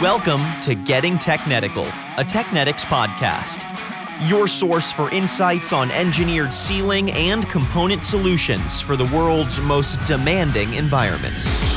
Welcome 0.00 0.40
to 0.62 0.74
Getting 0.74 1.18
Technetical, 1.18 1.84
a 1.84 2.24
Technetics 2.24 2.84
podcast. 2.86 3.60
Your 4.30 4.48
source 4.48 4.90
for 4.90 5.12
insights 5.12 5.74
on 5.74 5.90
engineered 5.90 6.54
sealing 6.54 7.10
and 7.12 7.46
component 7.50 8.02
solutions 8.02 8.80
for 8.80 8.96
the 8.96 9.04
world's 9.14 9.60
most 9.60 10.02
demanding 10.06 10.72
environments. 10.72 11.69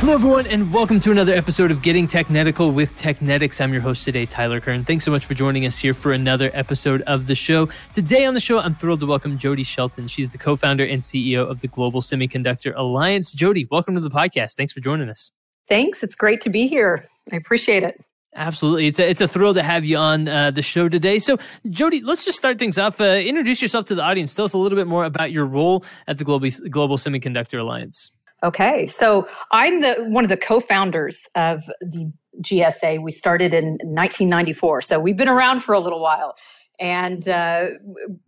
Hello, 0.00 0.14
everyone, 0.14 0.46
and 0.46 0.72
welcome 0.72 0.98
to 1.00 1.10
another 1.10 1.34
episode 1.34 1.70
of 1.70 1.82
Getting 1.82 2.06
Technetical 2.06 2.72
with 2.72 2.96
Technetics. 2.96 3.60
I'm 3.60 3.70
your 3.70 3.82
host 3.82 4.02
today, 4.02 4.24
Tyler 4.24 4.58
Kern. 4.58 4.82
Thanks 4.82 5.04
so 5.04 5.10
much 5.10 5.26
for 5.26 5.34
joining 5.34 5.66
us 5.66 5.76
here 5.76 5.92
for 5.92 6.12
another 6.12 6.50
episode 6.54 7.02
of 7.02 7.26
the 7.26 7.34
show. 7.34 7.68
Today 7.92 8.24
on 8.24 8.32
the 8.32 8.40
show, 8.40 8.60
I'm 8.60 8.74
thrilled 8.74 9.00
to 9.00 9.06
welcome 9.06 9.36
Jodi 9.36 9.62
Shelton. 9.62 10.08
She's 10.08 10.30
the 10.30 10.38
co 10.38 10.56
founder 10.56 10.86
and 10.86 11.02
CEO 11.02 11.46
of 11.46 11.60
the 11.60 11.68
Global 11.68 12.00
Semiconductor 12.00 12.72
Alliance. 12.74 13.30
Jodi, 13.30 13.68
welcome 13.70 13.94
to 13.94 14.00
the 14.00 14.08
podcast. 14.08 14.54
Thanks 14.54 14.72
for 14.72 14.80
joining 14.80 15.10
us. 15.10 15.32
Thanks. 15.68 16.02
It's 16.02 16.14
great 16.14 16.40
to 16.40 16.48
be 16.48 16.66
here. 16.66 17.04
I 17.30 17.36
appreciate 17.36 17.82
it. 17.82 18.02
Absolutely. 18.34 18.86
It's 18.86 18.98
a, 18.98 19.06
it's 19.06 19.20
a 19.20 19.28
thrill 19.28 19.52
to 19.52 19.62
have 19.62 19.84
you 19.84 19.98
on 19.98 20.28
uh, 20.28 20.50
the 20.50 20.62
show 20.62 20.88
today. 20.88 21.18
So, 21.18 21.36
Jodi, 21.68 22.00
let's 22.00 22.24
just 22.24 22.38
start 22.38 22.58
things 22.58 22.78
off. 22.78 23.02
Uh, 23.02 23.04
introduce 23.04 23.60
yourself 23.60 23.84
to 23.86 23.94
the 23.94 24.02
audience. 24.02 24.34
Tell 24.34 24.46
us 24.46 24.54
a 24.54 24.58
little 24.58 24.76
bit 24.76 24.86
more 24.86 25.04
about 25.04 25.30
your 25.30 25.44
role 25.44 25.84
at 26.08 26.16
the 26.16 26.24
Global, 26.24 26.48
Global 26.70 26.96
Semiconductor 26.96 27.60
Alliance. 27.60 28.10
Okay, 28.42 28.86
so 28.86 29.28
I'm 29.50 29.82
the 29.82 29.96
one 30.08 30.24
of 30.24 30.30
the 30.30 30.36
co-founders 30.36 31.28
of 31.34 31.64
the 31.80 32.10
GSA. 32.40 33.02
We 33.02 33.12
started 33.12 33.52
in 33.52 33.72
1994, 33.82 34.80
so 34.82 34.98
we've 34.98 35.16
been 35.16 35.28
around 35.28 35.60
for 35.60 35.74
a 35.74 35.80
little 35.80 36.00
while. 36.00 36.34
And 36.78 37.28
uh, 37.28 37.66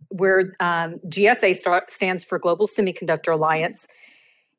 where 0.09 0.53
um, 0.59 0.99
GSA 1.07 1.55
st- 1.55 1.89
stands 1.89 2.23
for 2.23 2.37
Global 2.37 2.67
Semiconductor 2.67 3.33
Alliance, 3.33 3.87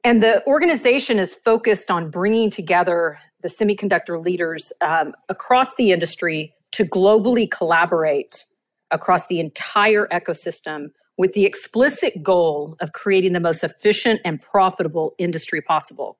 and 0.02 0.20
the 0.20 0.44
organization 0.48 1.20
is 1.20 1.36
focused 1.36 1.90
on 1.92 2.10
bringing 2.10 2.50
together 2.50 3.18
the 3.42 3.48
semiconductor 3.48 4.22
leaders 4.22 4.72
um, 4.80 5.14
across 5.28 5.76
the 5.76 5.92
industry 5.92 6.52
to 6.72 6.84
globally 6.84 7.48
collaborate 7.48 8.44
across 8.90 9.28
the 9.28 9.38
entire 9.38 10.08
ecosystem 10.08 10.88
with 11.16 11.32
the 11.32 11.44
explicit 11.44 12.22
goal 12.22 12.76
of 12.80 12.92
creating 12.92 13.32
the 13.32 13.40
most 13.40 13.62
efficient 13.62 14.20
and 14.24 14.40
profitable 14.40 15.14
industry 15.18 15.60
possible. 15.60 16.18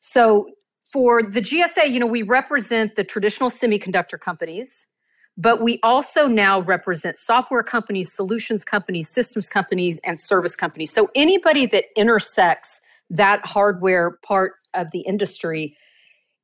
So, 0.00 0.50
for 0.92 1.22
the 1.22 1.42
GSA, 1.42 1.90
you 1.90 1.98
know, 1.98 2.06
we 2.06 2.22
represent 2.22 2.96
the 2.96 3.04
traditional 3.04 3.50
semiconductor 3.50 4.18
companies, 4.18 4.86
but 5.36 5.60
we 5.60 5.78
also 5.82 6.26
now 6.26 6.60
represent 6.60 7.18
software 7.18 7.62
companies, 7.62 8.14
solutions 8.14 8.64
companies, 8.64 9.10
systems 9.10 9.50
companies, 9.50 10.00
and 10.02 10.18
service 10.18 10.56
companies. 10.56 10.92
So, 10.92 11.08
anybody 11.14 11.66
that 11.66 11.84
intersects 11.96 12.80
that 13.10 13.44
hardware 13.46 14.18
part 14.24 14.52
of 14.74 14.90
the 14.92 15.00
industry 15.00 15.76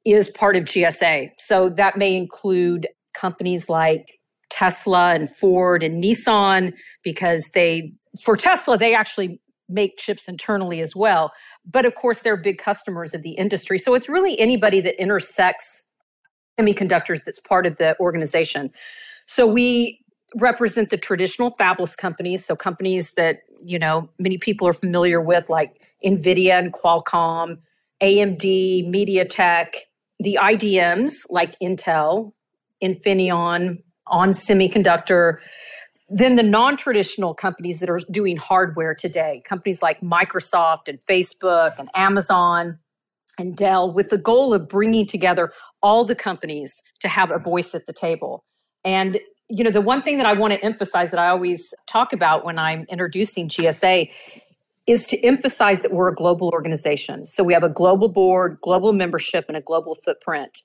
is 0.04 0.28
part 0.28 0.56
of 0.56 0.64
GSA. 0.64 1.30
So, 1.38 1.70
that 1.70 1.96
may 1.96 2.14
include 2.14 2.88
companies 3.14 3.68
like 3.68 4.18
Tesla 4.54 5.14
and 5.14 5.28
Ford 5.28 5.82
and 5.82 6.02
Nissan 6.02 6.72
because 7.02 7.50
they, 7.54 7.92
for 8.22 8.36
Tesla, 8.36 8.78
they 8.78 8.94
actually 8.94 9.40
make 9.68 9.96
chips 9.96 10.28
internally 10.28 10.80
as 10.80 10.94
well. 10.94 11.32
But 11.68 11.86
of 11.86 11.96
course, 11.96 12.20
they're 12.20 12.36
big 12.36 12.58
customers 12.58 13.14
of 13.14 13.22
the 13.22 13.32
industry. 13.32 13.78
So 13.78 13.94
it's 13.94 14.08
really 14.08 14.38
anybody 14.38 14.80
that 14.82 15.00
intersects 15.02 15.82
semiconductors 16.58 17.24
that's 17.24 17.40
part 17.40 17.66
of 17.66 17.76
the 17.78 17.98
organization. 17.98 18.70
So 19.26 19.44
we 19.44 19.98
represent 20.36 20.90
the 20.90 20.98
traditional 20.98 21.50
fabless 21.50 21.96
companies. 21.96 22.44
So 22.44 22.54
companies 22.54 23.12
that, 23.16 23.38
you 23.60 23.78
know, 23.78 24.08
many 24.20 24.38
people 24.38 24.68
are 24.68 24.72
familiar 24.72 25.20
with, 25.20 25.48
like 25.48 25.80
NVIDIA 26.04 26.52
and 26.60 26.72
Qualcomm, 26.72 27.58
AMD, 28.00 28.88
MediaTek, 28.88 29.74
the 30.20 30.38
IDMs 30.40 31.12
like 31.28 31.58
Intel, 31.60 32.32
Infineon, 32.82 33.78
on 34.06 34.32
semiconductor 34.32 35.38
then 36.10 36.36
the 36.36 36.42
non-traditional 36.42 37.34
companies 37.34 37.80
that 37.80 37.88
are 37.88 38.00
doing 38.10 38.36
hardware 38.36 38.94
today. 38.94 39.42
Companies 39.44 39.80
like 39.80 40.00
microsoft 40.00 40.86
and 40.86 40.98
facebook 41.08 41.78
and 41.78 41.88
amazon 41.94 42.78
and 43.38 43.56
dell 43.56 43.92
with 43.92 44.10
the 44.10 44.18
goal 44.18 44.54
of 44.54 44.68
bringing 44.68 45.06
together 45.06 45.52
all 45.82 46.04
the 46.04 46.14
companies 46.14 46.82
to 47.00 47.08
have 47.08 47.30
a 47.30 47.38
voice 47.38 47.74
at 47.74 47.86
the 47.86 47.92
table. 47.92 48.44
And 48.84 49.18
you 49.48 49.62
know 49.62 49.70
the 49.70 49.82
one 49.82 50.00
thing 50.00 50.16
that 50.16 50.24
i 50.26 50.32
want 50.32 50.54
to 50.54 50.64
emphasize 50.64 51.10
that 51.10 51.20
i 51.20 51.28
always 51.28 51.74
talk 51.86 52.14
about 52.14 52.46
when 52.46 52.58
i'm 52.58 52.86
introducing 52.88 53.46
gsa 53.46 54.10
is 54.86 55.06
to 55.06 55.22
emphasize 55.22 55.82
that 55.82 55.92
we're 55.92 56.08
a 56.08 56.14
global 56.14 56.48
organization. 56.48 57.26
So 57.26 57.42
we 57.42 57.52
have 57.54 57.62
a 57.62 57.68
global 57.68 58.08
board 58.08 58.58
global 58.62 58.92
membership 58.92 59.44
and 59.48 59.56
a 59.56 59.60
global 59.60 59.96
footprint 59.96 60.62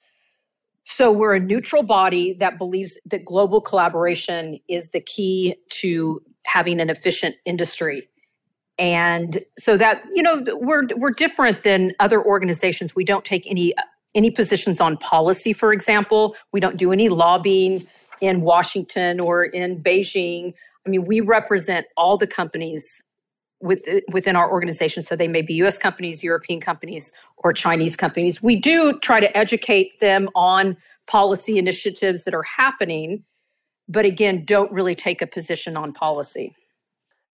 so 0.85 1.11
we're 1.11 1.35
a 1.35 1.39
neutral 1.39 1.83
body 1.83 2.33
that 2.39 2.57
believes 2.57 2.97
that 3.05 3.25
global 3.25 3.61
collaboration 3.61 4.59
is 4.67 4.91
the 4.91 4.99
key 4.99 5.55
to 5.69 6.21
having 6.45 6.79
an 6.79 6.89
efficient 6.89 7.35
industry. 7.45 8.07
And 8.77 9.43
so 9.57 9.77
that, 9.77 10.01
you 10.15 10.23
know, 10.23 10.43
we're 10.55 10.87
we're 10.95 11.11
different 11.11 11.63
than 11.63 11.91
other 11.99 12.23
organizations. 12.23 12.95
We 12.95 13.03
don't 13.03 13.25
take 13.25 13.45
any 13.49 13.73
any 14.15 14.31
positions 14.31 14.79
on 14.81 14.97
policy, 14.97 15.53
for 15.53 15.71
example. 15.71 16.35
We 16.53 16.59
don't 16.59 16.77
do 16.77 16.91
any 16.91 17.09
lobbying 17.09 17.85
in 18.21 18.41
Washington 18.41 19.19
or 19.19 19.43
in 19.43 19.83
Beijing. 19.83 20.53
I 20.85 20.89
mean, 20.89 21.05
we 21.05 21.21
represent 21.21 21.87
all 21.97 22.17
the 22.17 22.27
companies 22.27 23.03
with, 23.61 23.83
within 24.11 24.35
our 24.35 24.49
organization. 24.49 25.03
So 25.03 25.15
they 25.15 25.27
may 25.27 25.41
be 25.41 25.53
US 25.55 25.77
companies, 25.77 26.23
European 26.23 26.59
companies, 26.59 27.11
or 27.37 27.53
Chinese 27.53 27.95
companies. 27.95 28.41
We 28.41 28.55
do 28.55 28.97
try 28.99 29.19
to 29.19 29.37
educate 29.37 29.99
them 29.99 30.29
on 30.35 30.77
policy 31.07 31.57
initiatives 31.57 32.23
that 32.23 32.33
are 32.33 32.43
happening, 32.43 33.23
but 33.87 34.05
again, 34.05 34.45
don't 34.45 34.71
really 34.71 34.95
take 34.95 35.21
a 35.21 35.27
position 35.27 35.75
on 35.75 35.91
policy. 35.93 36.55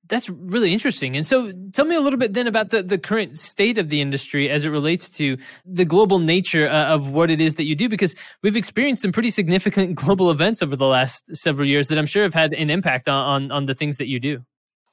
That's 0.07 0.29
really 0.29 0.71
interesting. 0.71 1.15
And 1.15 1.25
so 1.25 1.51
tell 1.73 1.85
me 1.85 1.95
a 1.95 1.99
little 1.99 2.19
bit 2.19 2.33
then 2.33 2.45
about 2.45 2.69
the, 2.69 2.83
the 2.83 2.97
current 2.97 3.35
state 3.35 3.79
of 3.79 3.89
the 3.89 4.01
industry 4.01 4.49
as 4.51 4.63
it 4.63 4.69
relates 4.69 5.09
to 5.11 5.35
the 5.65 5.83
global 5.83 6.19
nature 6.19 6.67
uh, 6.69 6.85
of 6.85 7.09
what 7.09 7.31
it 7.31 7.41
is 7.41 7.55
that 7.55 7.63
you 7.63 7.75
do, 7.75 7.89
because 7.89 8.13
we've 8.43 8.55
experienced 8.55 9.01
some 9.01 9.11
pretty 9.11 9.31
significant 9.31 9.95
global 10.03 10.29
events 10.29 10.61
over 10.61 10.75
the 10.75 10.85
last 10.85 11.35
several 11.35 11.67
years 11.67 11.87
that 11.87 11.97
I'm 11.97 12.05
sure 12.05 12.21
have 12.21 12.35
had 12.35 12.53
an 12.53 12.69
impact 12.69 13.07
on, 13.07 13.15
on, 13.15 13.51
on 13.51 13.65
the 13.65 13.73
things 13.73 13.97
that 13.97 14.07
you 14.07 14.19
do. 14.19 14.45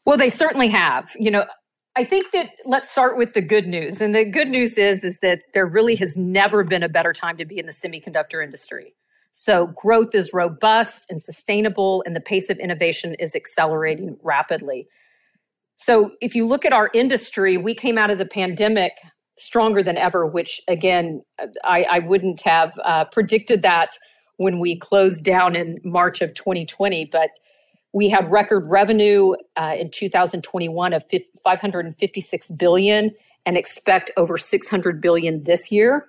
Well, 0.05 0.17
they 0.17 0.29
certainly 0.29 0.69
have. 0.69 1.15
You 1.19 1.31
know, 1.31 1.45
I 1.95 2.05
think 2.05 2.33
that 2.33 2.51
let's 2.65 2.91
start 2.91 3.17
with 3.17 3.35
the 3.35 3.43
good 3.43 3.67
news. 3.67 4.01
And 4.01 4.15
the 4.15 4.25
good 4.25 4.49
news 4.49 4.79
is 4.79 5.05
is 5.05 5.21
that 5.21 5.41
there 5.55 5.67
really 5.67 5.95
has 5.97 6.17
never 6.17 6.65
been 6.65 6.83
a 6.83 6.89
better 6.89 7.13
time 7.13 7.37
to 7.37 7.45
be 7.45 7.59
in 7.59 7.67
the 7.67 7.73
semiconductor 7.73 8.43
industry. 8.43 8.95
So 9.33 9.69
growth 9.69 10.15
is 10.15 10.33
robust 10.33 11.07
and 11.09 11.21
sustainable 11.21 12.03
and 12.07 12.15
the 12.15 12.21
pace 12.21 12.51
of 12.51 12.59
innovation 12.59 13.15
is 13.15 13.35
accelerating 13.35 14.17
rapidly. 14.23 14.89
So 15.77 16.13
if 16.21 16.35
you 16.35 16.47
look 16.47 16.65
at 16.65 16.73
our 16.73 16.91
industry, 16.95 17.57
we 17.57 17.75
came 17.75 17.99
out 17.99 18.11
of 18.11 18.19
the 18.19 18.27
pandemic 18.27 18.93
stronger 19.39 19.83
than 19.83 19.97
ever, 19.97 20.27
which 20.27 20.61
again, 20.69 21.23
I, 21.65 21.85
I 21.85 21.99
wouldn't 22.01 22.43
have 22.43 22.73
uh, 22.85 23.05
predicted 23.07 23.63
that 23.63 23.97
when 24.37 24.59
we 24.59 24.77
closed 24.79 25.25
down 25.25 25.57
in 25.57 25.81
March 25.83 26.21
of 26.21 26.35
2020. 26.35 27.07
But 27.07 27.31
we 27.93 28.09
had 28.09 28.31
record 28.31 28.69
revenue 28.69 29.35
uh, 29.57 29.75
in 29.79 29.91
2021 29.91 30.93
of 30.93 31.05
556 31.45 32.49
billion 32.51 33.11
and 33.45 33.57
expect 33.57 34.11
over 34.17 34.39
600 34.39 35.01
billion 35.01 35.45
this 35.45 35.71
year. 35.71 36.07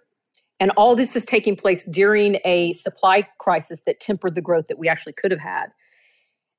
And 0.59 0.71
all 0.77 0.95
this 0.95 1.15
is 1.15 1.25
taking 1.25 1.55
place 1.55 1.83
during 1.85 2.37
a 2.45 2.73
supply 2.73 3.27
crisis 3.37 3.81
that 3.85 3.99
tempered 3.99 4.35
the 4.35 4.41
growth 4.41 4.67
that 4.67 4.77
we 4.77 4.87
actually 4.87 5.13
could 5.13 5.31
have 5.31 5.39
had. 5.39 5.67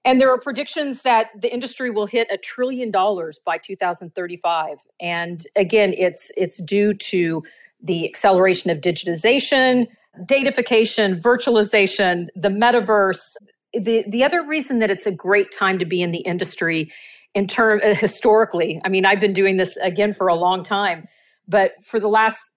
And 0.04 0.20
there 0.20 0.30
are 0.30 0.38
predictions 0.38 1.02
that 1.02 1.28
the 1.40 1.50
industry 1.50 1.90
will 1.90 2.06
hit 2.06 2.28
a 2.30 2.36
trillion 2.36 2.90
dollars 2.90 3.38
by 3.46 3.56
2035. 3.56 4.76
And 5.00 5.46
again, 5.56 5.94
it's 5.96 6.30
it's 6.36 6.62
due 6.62 6.92
to 6.92 7.42
the 7.82 8.06
acceleration 8.06 8.70
of 8.70 8.78
digitization, 8.78 9.86
datafication, 10.20 11.20
virtualization, 11.20 12.26
the 12.36 12.48
metaverse, 12.48 13.34
the 13.80 14.04
the 14.08 14.24
other 14.24 14.44
reason 14.46 14.78
that 14.78 14.90
it's 14.90 15.06
a 15.06 15.12
great 15.12 15.50
time 15.50 15.78
to 15.78 15.84
be 15.84 16.02
in 16.02 16.10
the 16.10 16.20
industry 16.20 16.90
in 17.34 17.46
term 17.46 17.80
uh, 17.84 17.94
historically 17.94 18.80
i 18.84 18.88
mean 18.88 19.04
i've 19.04 19.20
been 19.20 19.32
doing 19.32 19.56
this 19.56 19.76
again 19.78 20.12
for 20.12 20.28
a 20.28 20.34
long 20.34 20.62
time 20.62 21.06
but 21.48 21.72
for 21.82 21.98
the 21.98 22.08
last 22.08 22.50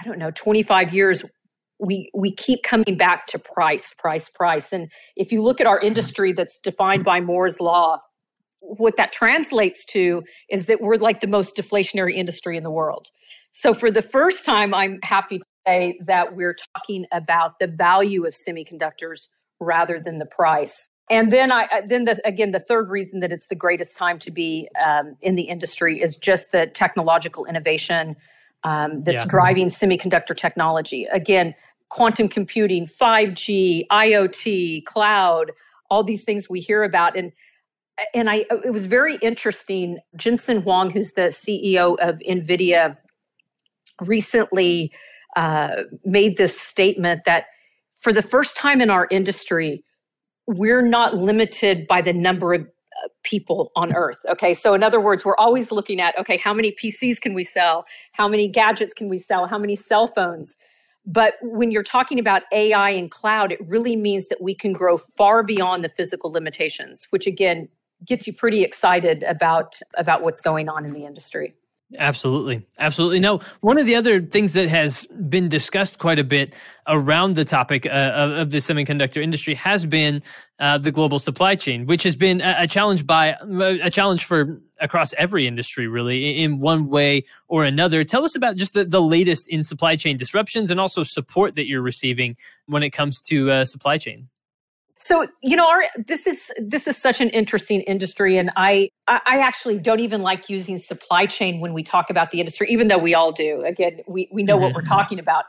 i 0.00 0.04
don't 0.04 0.18
know 0.18 0.30
25 0.30 0.92
years 0.92 1.24
we 1.78 2.10
we 2.14 2.32
keep 2.32 2.62
coming 2.62 2.96
back 2.96 3.26
to 3.26 3.38
price 3.38 3.94
price 3.98 4.28
price. 4.28 4.72
And 4.72 4.90
if 5.16 5.32
you 5.32 5.42
look 5.42 5.60
at 5.60 5.66
our 5.66 5.80
industry 5.80 6.32
that's 6.32 6.58
defined 6.58 7.04
by 7.04 7.20
moore's 7.20 7.60
law 7.60 7.98
what 8.60 8.96
that 8.96 9.12
translates 9.12 9.84
to 9.86 10.22
is 10.50 10.66
that 10.66 10.80
we're 10.80 10.96
like 10.96 11.20
the 11.20 11.28
most 11.28 11.56
deflationary 11.56 12.14
industry 12.14 12.56
in 12.56 12.64
the 12.64 12.70
world. 12.70 13.06
So 13.52 13.72
for 13.72 13.90
the 13.90 14.02
first 14.02 14.44
time 14.44 14.74
i'm 14.74 14.98
happy 15.02 15.38
to 15.38 15.44
say 15.66 15.98
that 16.06 16.34
we're 16.34 16.56
talking 16.74 17.06
about 17.12 17.58
the 17.60 17.68
value 17.68 18.26
of 18.26 18.34
semiconductors 18.34 19.28
rather 19.60 19.98
than 19.98 20.18
the 20.18 20.26
price. 20.26 20.88
And 21.10 21.32
then 21.32 21.50
I 21.50 21.82
then 21.86 22.04
the, 22.04 22.20
again 22.24 22.50
the 22.50 22.60
third 22.60 22.90
reason 22.90 23.20
that 23.20 23.32
it's 23.32 23.48
the 23.48 23.54
greatest 23.54 23.96
time 23.96 24.18
to 24.20 24.30
be 24.30 24.68
um, 24.84 25.16
in 25.22 25.36
the 25.36 25.42
industry 25.42 26.00
is 26.00 26.16
just 26.16 26.52
the 26.52 26.66
technological 26.66 27.46
innovation. 27.46 28.16
um, 28.64 29.00
that's 29.00 29.14
yeah. 29.14 29.24
driving 29.26 29.68
semiconductor 29.68 30.36
technology. 30.36 31.04
Again, 31.12 31.54
quantum 31.88 32.28
computing, 32.28 32.86
5G, 32.86 33.86
IoT, 33.90 34.84
cloud, 34.84 35.52
all 35.90 36.04
these 36.04 36.24
things 36.24 36.48
we 36.48 36.60
hear 36.60 36.82
about. 36.82 37.16
And 37.16 37.32
and 38.14 38.30
I 38.30 38.44
it 38.64 38.72
was 38.72 38.86
very 38.86 39.16
interesting. 39.16 39.98
Jensen 40.16 40.62
Huang, 40.62 40.90
who's 40.90 41.12
the 41.12 41.32
CEO 41.32 41.96
of 42.00 42.18
NVIDIA, 42.18 42.96
recently 44.00 44.92
uh, 45.36 45.82
made 46.04 46.36
this 46.36 46.58
statement 46.60 47.22
that 47.26 47.46
for 47.98 48.12
the 48.12 48.22
first 48.22 48.56
time 48.56 48.80
in 48.80 48.90
our 48.90 49.08
industry, 49.10 49.84
we're 50.46 50.82
not 50.82 51.14
limited 51.14 51.86
by 51.86 52.00
the 52.00 52.12
number 52.12 52.54
of 52.54 52.62
uh, 52.62 53.08
people 53.22 53.70
on 53.76 53.94
earth 53.94 54.18
okay? 54.28 54.54
So 54.54 54.74
in 54.74 54.82
other 54.82 55.00
words 55.00 55.24
we're 55.24 55.36
always 55.36 55.70
looking 55.70 56.00
at 56.00 56.18
okay 56.18 56.38
how 56.38 56.54
many 56.54 56.72
pcs 56.72 57.20
can 57.20 57.34
we 57.34 57.44
sell? 57.44 57.84
How 58.12 58.26
many 58.26 58.48
gadgets 58.48 58.94
can 58.94 59.08
we 59.08 59.18
sell? 59.18 59.46
How 59.46 59.58
many 59.58 59.76
cell 59.76 60.06
phones? 60.06 60.56
But 61.04 61.34
when 61.42 61.70
you're 61.70 61.82
talking 61.82 62.18
about 62.18 62.42
ai 62.52 62.90
and 62.90 63.10
cloud 63.10 63.52
it 63.52 63.60
really 63.68 63.94
means 63.94 64.28
that 64.28 64.40
we 64.40 64.54
can 64.54 64.72
grow 64.72 64.96
far 64.96 65.42
beyond 65.42 65.84
the 65.84 65.90
physical 65.90 66.32
limitations 66.32 67.06
which 67.10 67.26
again 67.26 67.68
gets 68.06 68.26
you 68.26 68.32
pretty 68.32 68.62
excited 68.62 69.22
about 69.24 69.76
about 69.96 70.22
what's 70.22 70.40
going 70.40 70.68
on 70.68 70.84
in 70.84 70.92
the 70.92 71.04
industry 71.04 71.54
Absolutely. 71.96 72.66
Absolutely. 72.78 73.18
No, 73.18 73.40
one 73.60 73.78
of 73.78 73.86
the 73.86 73.94
other 73.94 74.20
things 74.20 74.52
that 74.52 74.68
has 74.68 75.06
been 75.28 75.48
discussed 75.48 75.98
quite 75.98 76.18
a 76.18 76.24
bit 76.24 76.54
around 76.86 77.34
the 77.34 77.46
topic 77.46 77.86
uh, 77.86 77.88
of, 77.88 78.30
of, 78.32 78.50
the 78.50 78.58
semiconductor 78.58 79.22
industry 79.22 79.54
has 79.54 79.86
been 79.86 80.22
uh, 80.60 80.76
the 80.76 80.92
global 80.92 81.18
supply 81.18 81.54
chain, 81.54 81.86
which 81.86 82.02
has 82.02 82.14
been 82.14 82.42
a, 82.42 82.56
a, 82.60 82.66
challenge 82.66 83.06
by 83.06 83.36
a 83.40 83.90
challenge 83.90 84.26
for 84.26 84.60
across 84.80 85.14
every 85.14 85.46
industry, 85.46 85.86
really, 85.86 86.42
in 86.42 86.60
one 86.60 86.88
way 86.88 87.24
or 87.48 87.64
another. 87.64 88.04
Tell 88.04 88.24
us 88.24 88.34
about 88.34 88.56
just 88.56 88.74
the, 88.74 88.84
the 88.84 89.00
latest 89.00 89.48
in 89.48 89.62
supply 89.62 89.96
chain 89.96 90.18
disruptions 90.18 90.70
and 90.70 90.78
also 90.78 91.02
support 91.02 91.54
that 91.54 91.66
you're 91.66 91.82
receiving 91.82 92.36
when 92.66 92.82
it 92.82 92.90
comes 92.90 93.18
to 93.22 93.50
uh, 93.50 93.64
supply 93.64 93.96
chain. 93.96 94.28
So 95.00 95.26
you 95.42 95.56
know, 95.56 95.68
our 95.68 95.84
this 96.06 96.26
is 96.26 96.50
this 96.58 96.86
is 96.86 96.96
such 96.96 97.20
an 97.20 97.30
interesting 97.30 97.82
industry, 97.82 98.36
and 98.36 98.50
I 98.56 98.90
I 99.06 99.38
actually 99.38 99.78
don't 99.78 100.00
even 100.00 100.22
like 100.22 100.48
using 100.48 100.78
supply 100.78 101.26
chain 101.26 101.60
when 101.60 101.72
we 101.72 101.82
talk 101.82 102.10
about 102.10 102.30
the 102.30 102.40
industry, 102.40 102.68
even 102.70 102.88
though 102.88 102.98
we 102.98 103.14
all 103.14 103.30
do. 103.30 103.62
Again, 103.64 104.00
we 104.08 104.28
we 104.32 104.42
know 104.42 104.54
mm-hmm. 104.54 104.64
what 104.64 104.74
we're 104.74 104.80
mm-hmm. 104.82 104.88
talking 104.88 105.18
about, 105.18 105.44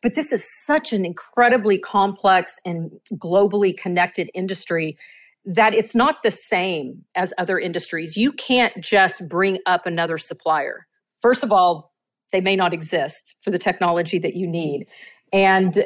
but 0.00 0.14
this 0.14 0.30
is 0.32 0.48
such 0.64 0.92
an 0.92 1.04
incredibly 1.04 1.78
complex 1.78 2.58
and 2.64 2.90
globally 3.14 3.76
connected 3.76 4.30
industry 4.32 4.96
that 5.44 5.74
it's 5.74 5.94
not 5.94 6.22
the 6.22 6.30
same 6.30 7.04
as 7.16 7.34
other 7.36 7.58
industries. 7.58 8.16
You 8.16 8.32
can't 8.32 8.72
just 8.80 9.28
bring 9.28 9.58
up 9.66 9.86
another 9.86 10.18
supplier. 10.18 10.86
First 11.20 11.42
of 11.42 11.52
all, 11.52 11.92
they 12.32 12.40
may 12.40 12.56
not 12.56 12.72
exist 12.72 13.34
for 13.42 13.50
the 13.50 13.58
technology 13.58 14.18
that 14.20 14.36
you 14.36 14.46
need 14.46 14.86
and 15.34 15.84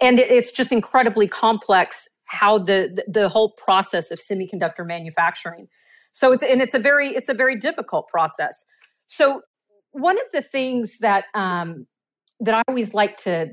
and 0.00 0.18
it's 0.18 0.50
just 0.50 0.72
incredibly 0.72 1.28
complex 1.28 2.08
how 2.28 2.58
the 2.58 3.04
the 3.08 3.28
whole 3.28 3.52
process 3.52 4.10
of 4.10 4.18
semiconductor 4.18 4.86
manufacturing. 4.86 5.68
So 6.12 6.32
it's 6.32 6.42
and 6.42 6.60
it's 6.62 6.74
a 6.74 6.78
very 6.78 7.08
it's 7.08 7.28
a 7.28 7.34
very 7.34 7.56
difficult 7.58 8.08
process. 8.08 8.64
So 9.06 9.42
one 9.92 10.16
of 10.16 10.26
the 10.32 10.42
things 10.42 10.98
that 11.00 11.24
um, 11.34 11.86
that 12.40 12.54
I 12.54 12.62
always 12.68 12.94
like 12.94 13.16
to 13.18 13.48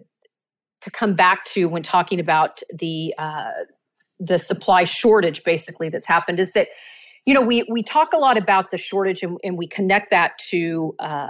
to 0.82 0.92
come 0.92 1.16
back 1.16 1.44
to 1.46 1.66
when 1.66 1.84
talking 1.84 2.20
about 2.20 2.62
the 2.74 3.14
uh, 3.18 3.52
the 4.20 4.38
supply 4.38 4.84
shortage, 4.84 5.44
basically 5.44 5.90
that's 5.90 6.06
happened, 6.06 6.40
is 6.40 6.52
that 6.52 6.68
you 7.26 7.34
know 7.34 7.42
we 7.42 7.66
we 7.70 7.82
talk 7.82 8.14
a 8.14 8.18
lot 8.18 8.38
about 8.38 8.72
the 8.72 8.78
shortage 8.78 9.24
and, 9.24 9.38
and 9.44 9.58
we 9.58 9.68
connect 9.68 10.12
that 10.12 10.38
to 10.50 10.96
uh, 11.00 11.28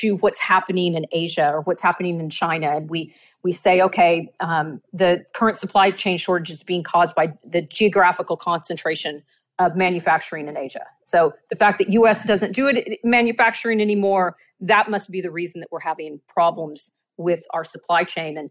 to 0.00 0.16
what's 0.16 0.40
happening 0.40 0.94
in 0.94 1.06
Asia 1.12 1.50
or 1.52 1.62
what's 1.62 1.82
happening 1.82 2.20
in 2.20 2.30
China, 2.30 2.76
and 2.76 2.88
we 2.88 3.14
we 3.42 3.52
say, 3.52 3.80
okay, 3.80 4.30
um, 4.40 4.80
the 4.92 5.24
current 5.34 5.56
supply 5.56 5.90
chain 5.90 6.18
shortage 6.18 6.50
is 6.50 6.62
being 6.62 6.82
caused 6.82 7.14
by 7.14 7.32
the 7.44 7.62
geographical 7.62 8.36
concentration 8.36 9.22
of 9.58 9.76
manufacturing 9.76 10.48
in 10.48 10.56
Asia. 10.56 10.86
So 11.04 11.32
the 11.50 11.56
fact 11.56 11.78
that 11.78 11.90
U.S. 11.90 12.24
doesn't 12.24 12.52
do 12.52 12.68
it 12.68 12.98
manufacturing 13.04 13.80
anymore, 13.80 14.36
that 14.60 14.90
must 14.90 15.10
be 15.10 15.20
the 15.20 15.30
reason 15.30 15.60
that 15.60 15.70
we're 15.70 15.80
having 15.80 16.20
problems 16.28 16.90
with 17.16 17.44
our 17.52 17.64
supply 17.64 18.04
chain. 18.04 18.38
And 18.38 18.50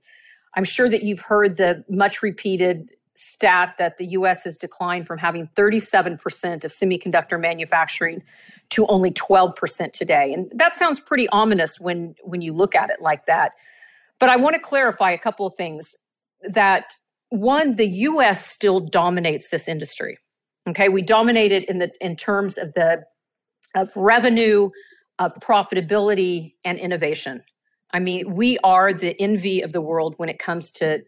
I'm 0.55 0.63
sure 0.63 0.89
that 0.89 1.03
you've 1.03 1.21
heard 1.21 1.57
the 1.57 1.83
much 1.89 2.21
repeated 2.21 2.89
stat 3.15 3.75
that 3.77 3.97
the 3.97 4.05
US 4.07 4.43
has 4.43 4.57
declined 4.57 5.05
from 5.05 5.17
having 5.17 5.49
37% 5.55 6.63
of 6.63 6.71
semiconductor 6.71 7.39
manufacturing 7.39 8.23
to 8.69 8.85
only 8.87 9.11
12% 9.11 9.91
today. 9.91 10.33
And 10.33 10.51
that 10.55 10.73
sounds 10.73 10.99
pretty 10.99 11.27
ominous 11.29 11.79
when 11.79 12.15
when 12.23 12.41
you 12.41 12.53
look 12.53 12.75
at 12.75 12.89
it 12.89 13.01
like 13.01 13.25
that. 13.25 13.53
But 14.19 14.29
I 14.29 14.37
want 14.37 14.55
to 14.55 14.59
clarify 14.59 15.11
a 15.11 15.17
couple 15.17 15.47
of 15.47 15.55
things 15.55 15.95
that 16.43 16.93
one, 17.29 17.75
the 17.75 17.87
US 17.87 18.45
still 18.45 18.79
dominates 18.79 19.49
this 19.49 19.67
industry. 19.67 20.17
Okay, 20.67 20.89
we 20.89 21.01
dominate 21.01 21.51
it 21.51 21.67
in 21.69 21.79
the 21.79 21.91
in 22.01 22.15
terms 22.15 22.57
of 22.57 22.73
the 22.73 23.03
of 23.75 23.89
revenue, 23.95 24.69
of 25.19 25.33
profitability 25.35 26.53
and 26.65 26.77
innovation. 26.77 27.43
I 27.91 27.99
mean, 27.99 28.35
we 28.35 28.57
are 28.59 28.93
the 28.93 29.19
envy 29.19 29.61
of 29.61 29.73
the 29.73 29.81
world 29.81 30.15
when 30.17 30.29
it 30.29 30.39
comes 30.39 30.71
to 30.73 31.01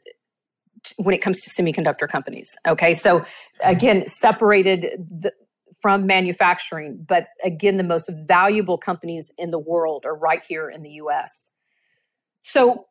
when 0.97 1.13
it 1.13 1.21
comes 1.21 1.41
to 1.41 1.49
semiconductor 1.49 2.07
companies. 2.07 2.55
Okay, 2.67 2.93
so 2.93 3.23
again, 3.63 4.07
separated 4.07 5.05
the, 5.09 5.31
from 5.79 6.07
manufacturing, 6.07 7.05
but 7.07 7.27
again, 7.43 7.77
the 7.77 7.83
most 7.83 8.09
valuable 8.27 8.77
companies 8.77 9.31
in 9.37 9.51
the 9.51 9.59
world 9.59 10.05
are 10.05 10.15
right 10.15 10.43
here 10.47 10.69
in 10.69 10.81
the 10.81 10.91
U.S. 10.91 11.51
So 12.41 12.87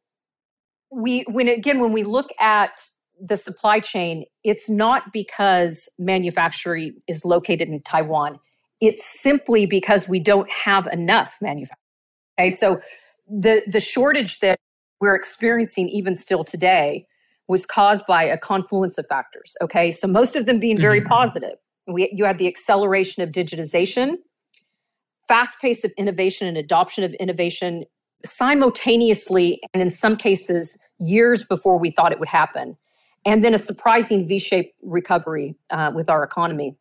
we 0.90 1.22
when 1.22 1.48
again 1.48 1.80
when 1.80 1.92
we 1.92 2.02
look 2.02 2.30
at 2.40 2.80
the 3.20 3.36
supply 3.36 3.80
chain 3.80 4.24
it's 4.44 4.68
not 4.68 5.12
because 5.12 5.88
manufacturing 5.98 6.94
is 7.08 7.24
located 7.24 7.68
in 7.68 7.80
taiwan. 7.82 8.38
It's 8.80 9.04
simply 9.04 9.66
because 9.66 10.08
we 10.08 10.20
don't 10.20 10.50
have 10.50 10.86
enough 10.88 11.36
manufacturing. 11.40 11.76
Okay 12.38 12.50
so 12.50 12.80
the 13.28 13.62
the 13.66 13.80
shortage 13.80 14.40
that 14.40 14.58
we're 15.00 15.14
experiencing 15.14 15.88
even 15.88 16.14
still 16.14 16.44
today 16.44 17.06
was 17.48 17.66
caused 17.66 18.06
by 18.06 18.22
a 18.22 18.38
confluence 18.38 18.98
of 18.98 19.06
factors 19.08 19.56
okay? 19.62 19.90
So 19.90 20.06
most 20.06 20.36
of 20.36 20.46
them 20.46 20.58
being 20.58 20.78
very 20.78 21.00
mm-hmm. 21.00 21.08
positive. 21.08 21.58
We, 21.86 22.08
you 22.12 22.24
had 22.24 22.38
the 22.38 22.46
acceleration 22.46 23.22
of 23.22 23.30
digitization 23.30 24.16
fast 25.30 25.60
pace 25.60 25.84
of 25.84 25.92
innovation 25.96 26.48
and 26.48 26.56
adoption 26.56 27.04
of 27.04 27.14
innovation 27.14 27.84
simultaneously 28.24 29.60
and 29.72 29.82
in 29.82 29.90
some 29.90 30.16
cases 30.16 30.78
years 30.98 31.42
before 31.42 31.78
we 31.78 31.90
thought 31.90 32.12
it 32.12 32.20
would 32.20 32.28
happen. 32.28 32.76
And 33.24 33.44
then 33.44 33.54
a 33.54 33.58
surprising 33.58 34.26
v-shaped 34.26 34.74
recovery 34.82 35.54
uh, 35.70 35.92
with 35.94 36.08
our 36.08 36.22
economy. 36.22 36.76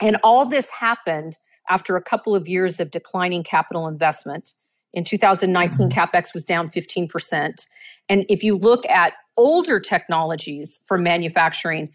And 0.00 0.16
all 0.22 0.46
this 0.46 0.70
happened 0.70 1.36
after 1.68 1.96
a 1.96 2.02
couple 2.02 2.34
of 2.34 2.48
years 2.48 2.80
of 2.80 2.90
declining 2.90 3.42
capital 3.42 3.86
investment. 3.86 4.54
In 4.92 5.04
2019 5.04 5.88
mm-hmm. 5.88 5.98
capex 5.98 6.32
was 6.32 6.44
down 6.44 6.68
15% 6.68 7.66
and 8.08 8.24
if 8.28 8.42
you 8.42 8.56
look 8.56 8.86
at 8.86 9.14
older 9.36 9.80
technologies 9.80 10.80
for 10.86 10.98
manufacturing 10.98 11.90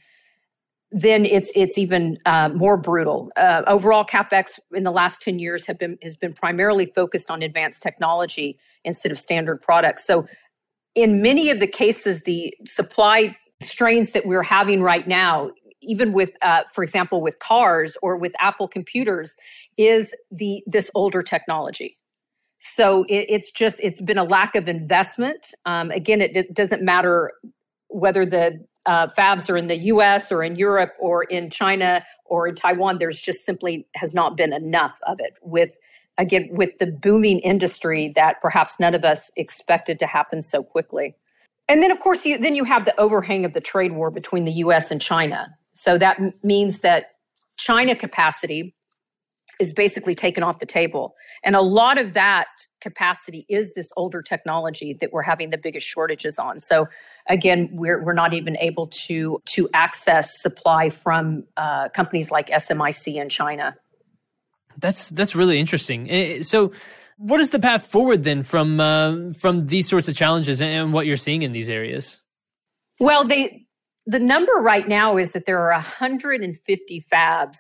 then 0.92 1.26
it's 1.26 1.52
it's 1.56 1.78
even 1.78 2.18
uh, 2.26 2.50
more 2.50 2.76
brutal. 2.76 3.32
Uh, 3.38 3.62
overall, 3.68 4.04
capex 4.04 4.60
in 4.74 4.84
the 4.84 4.92
last 4.92 5.22
ten 5.22 5.38
years 5.38 5.66
have 5.68 5.78
been 5.78 5.98
has 6.02 6.16
been 6.16 6.34
primarily 6.34 6.88
focused 6.88 7.30
on 7.30 7.42
advanced 7.44 7.82
technology 7.82 8.58
instead 8.84 9.12
of 9.12 9.20
standard 9.20 9.62
products. 9.62 10.06
So, 10.06 10.28
in 10.96 11.22
many 11.22 11.50
of 11.50 11.60
the 11.60 11.68
cases, 11.68 12.24
the 12.24 12.56
supply 12.66 13.36
strains 13.62 14.12
that 14.12 14.26
we're 14.26 14.44
having 14.44 14.82
right 14.82 15.08
now, 15.08 15.52
even 15.82 16.14
with, 16.14 16.32
uh, 16.42 16.62
for 16.74 16.84
example, 16.84 17.22
with 17.22 17.38
cars 17.40 17.98
or 18.02 18.18
with 18.18 18.34
Apple 18.40 18.68
computers, 18.68 19.36
is 19.78 20.16
the 20.32 20.64
this 20.66 20.90
older 20.96 21.22
technology. 21.22 21.98
So 22.60 23.04
it, 23.04 23.26
it's 23.30 23.52
just 23.52 23.80
it's 23.82 24.02
been 24.02 24.18
a 24.18 24.24
lack 24.24 24.56
of 24.56 24.68
investment. 24.68 25.54
Um, 25.66 25.92
again, 25.92 26.20
it, 26.20 26.36
it 26.36 26.54
doesn't 26.54 26.82
matter 26.82 27.32
whether 27.88 28.26
the 28.26 28.66
uh, 28.86 29.08
fabs 29.08 29.50
are 29.50 29.58
in 29.58 29.68
the 29.68 29.78
US 29.78 30.32
or 30.32 30.44
in 30.44 30.56
Europe 30.56 30.94
or 31.00 31.24
in 31.24 31.50
China 31.50 32.04
or 32.26 32.48
in 32.48 32.56
Taiwan, 32.56 32.98
there's 32.98 33.20
just 33.20 33.46
simply 33.46 33.88
has 33.96 34.14
not 34.14 34.38
been 34.38 34.54
enough 34.54 35.00
of 35.08 35.20
it 35.20 35.34
with 35.42 35.78
again 36.18 36.50
with 36.52 36.78
the 36.80 36.88
booming 36.88 37.40
industry 37.40 38.12
that 38.16 38.42
perhaps 38.42 38.80
none 38.80 38.96
of 38.96 39.04
us 39.04 39.32
expected 39.36 40.00
to 40.00 40.08
happen 40.08 40.42
so 40.42 40.64
quickly. 40.64 41.16
And 41.68 41.84
then 41.84 41.92
of 41.92 42.00
course 42.00 42.26
you 42.26 42.38
then 42.38 42.56
you 42.56 42.64
have 42.64 42.86
the 42.86 43.00
overhang 43.00 43.46
of 43.46 43.54
the 43.54 43.62
trade 43.62 43.94
war 43.94 44.12
between 44.12 44.46
the 44.46 44.54
US 44.54 44.92
and 44.92 45.02
China. 45.02 45.56
So 45.74 45.98
that 45.98 46.20
means 46.44 46.80
that 46.80 47.12
China 47.58 47.96
capacity 47.96 48.76
is 49.60 49.74
basically 49.74 50.16
taken 50.16 50.42
off 50.42 50.60
the 50.60 50.66
table. 50.66 51.16
And 51.44 51.56
a 51.56 51.62
lot 51.62 51.98
of 51.98 52.14
that 52.14 52.48
capacity 52.82 53.46
is 53.50 53.74
this 53.74 53.92
older 53.98 54.22
technology 54.22 54.98
that 55.02 55.12
we're 55.12 55.22
having 55.22 55.50
the 55.50 55.58
biggest 55.58 55.86
shortages 55.86 56.40
on. 56.40 56.60
So 56.60 56.88
again, 57.28 57.70
we're, 57.72 58.04
we're 58.04 58.14
not 58.14 58.34
even 58.34 58.58
able 58.58 58.88
to, 58.88 59.42
to 59.46 59.70
access 59.74 60.42
supply 60.42 60.90
from 60.90 61.44
uh, 61.58 61.90
companies 61.90 62.32
like 62.32 62.50
SMIC 62.50 63.16
in 63.16 63.30
China. 63.30 63.76
That's, 64.78 65.10
that's 65.10 65.36
really 65.36 65.60
interesting. 65.60 66.10
Eh, 66.10 66.42
so 66.42 66.72
What 67.20 67.42
is 67.42 67.50
the 67.50 67.60
path 67.60 67.86
forward 67.86 68.24
then 68.24 68.44
from 68.44 68.80
uh, 68.80 69.34
from 69.34 69.68
these 69.68 69.90
sorts 69.90 70.08
of 70.08 70.16
challenges 70.16 70.62
and 70.62 70.94
what 70.94 71.06
you're 71.06 71.18
seeing 71.18 71.42
in 71.42 71.52
these 71.52 71.70
areas? 71.70 72.22
Well, 72.98 73.26
they 73.26 73.66
the 74.06 74.20
number 74.20 74.54
right 74.54 74.88
now 74.88 75.18
is 75.18 75.34
that 75.34 75.44
there 75.44 75.60
are 75.60 75.74
150 75.74 77.04
fabs 77.12 77.58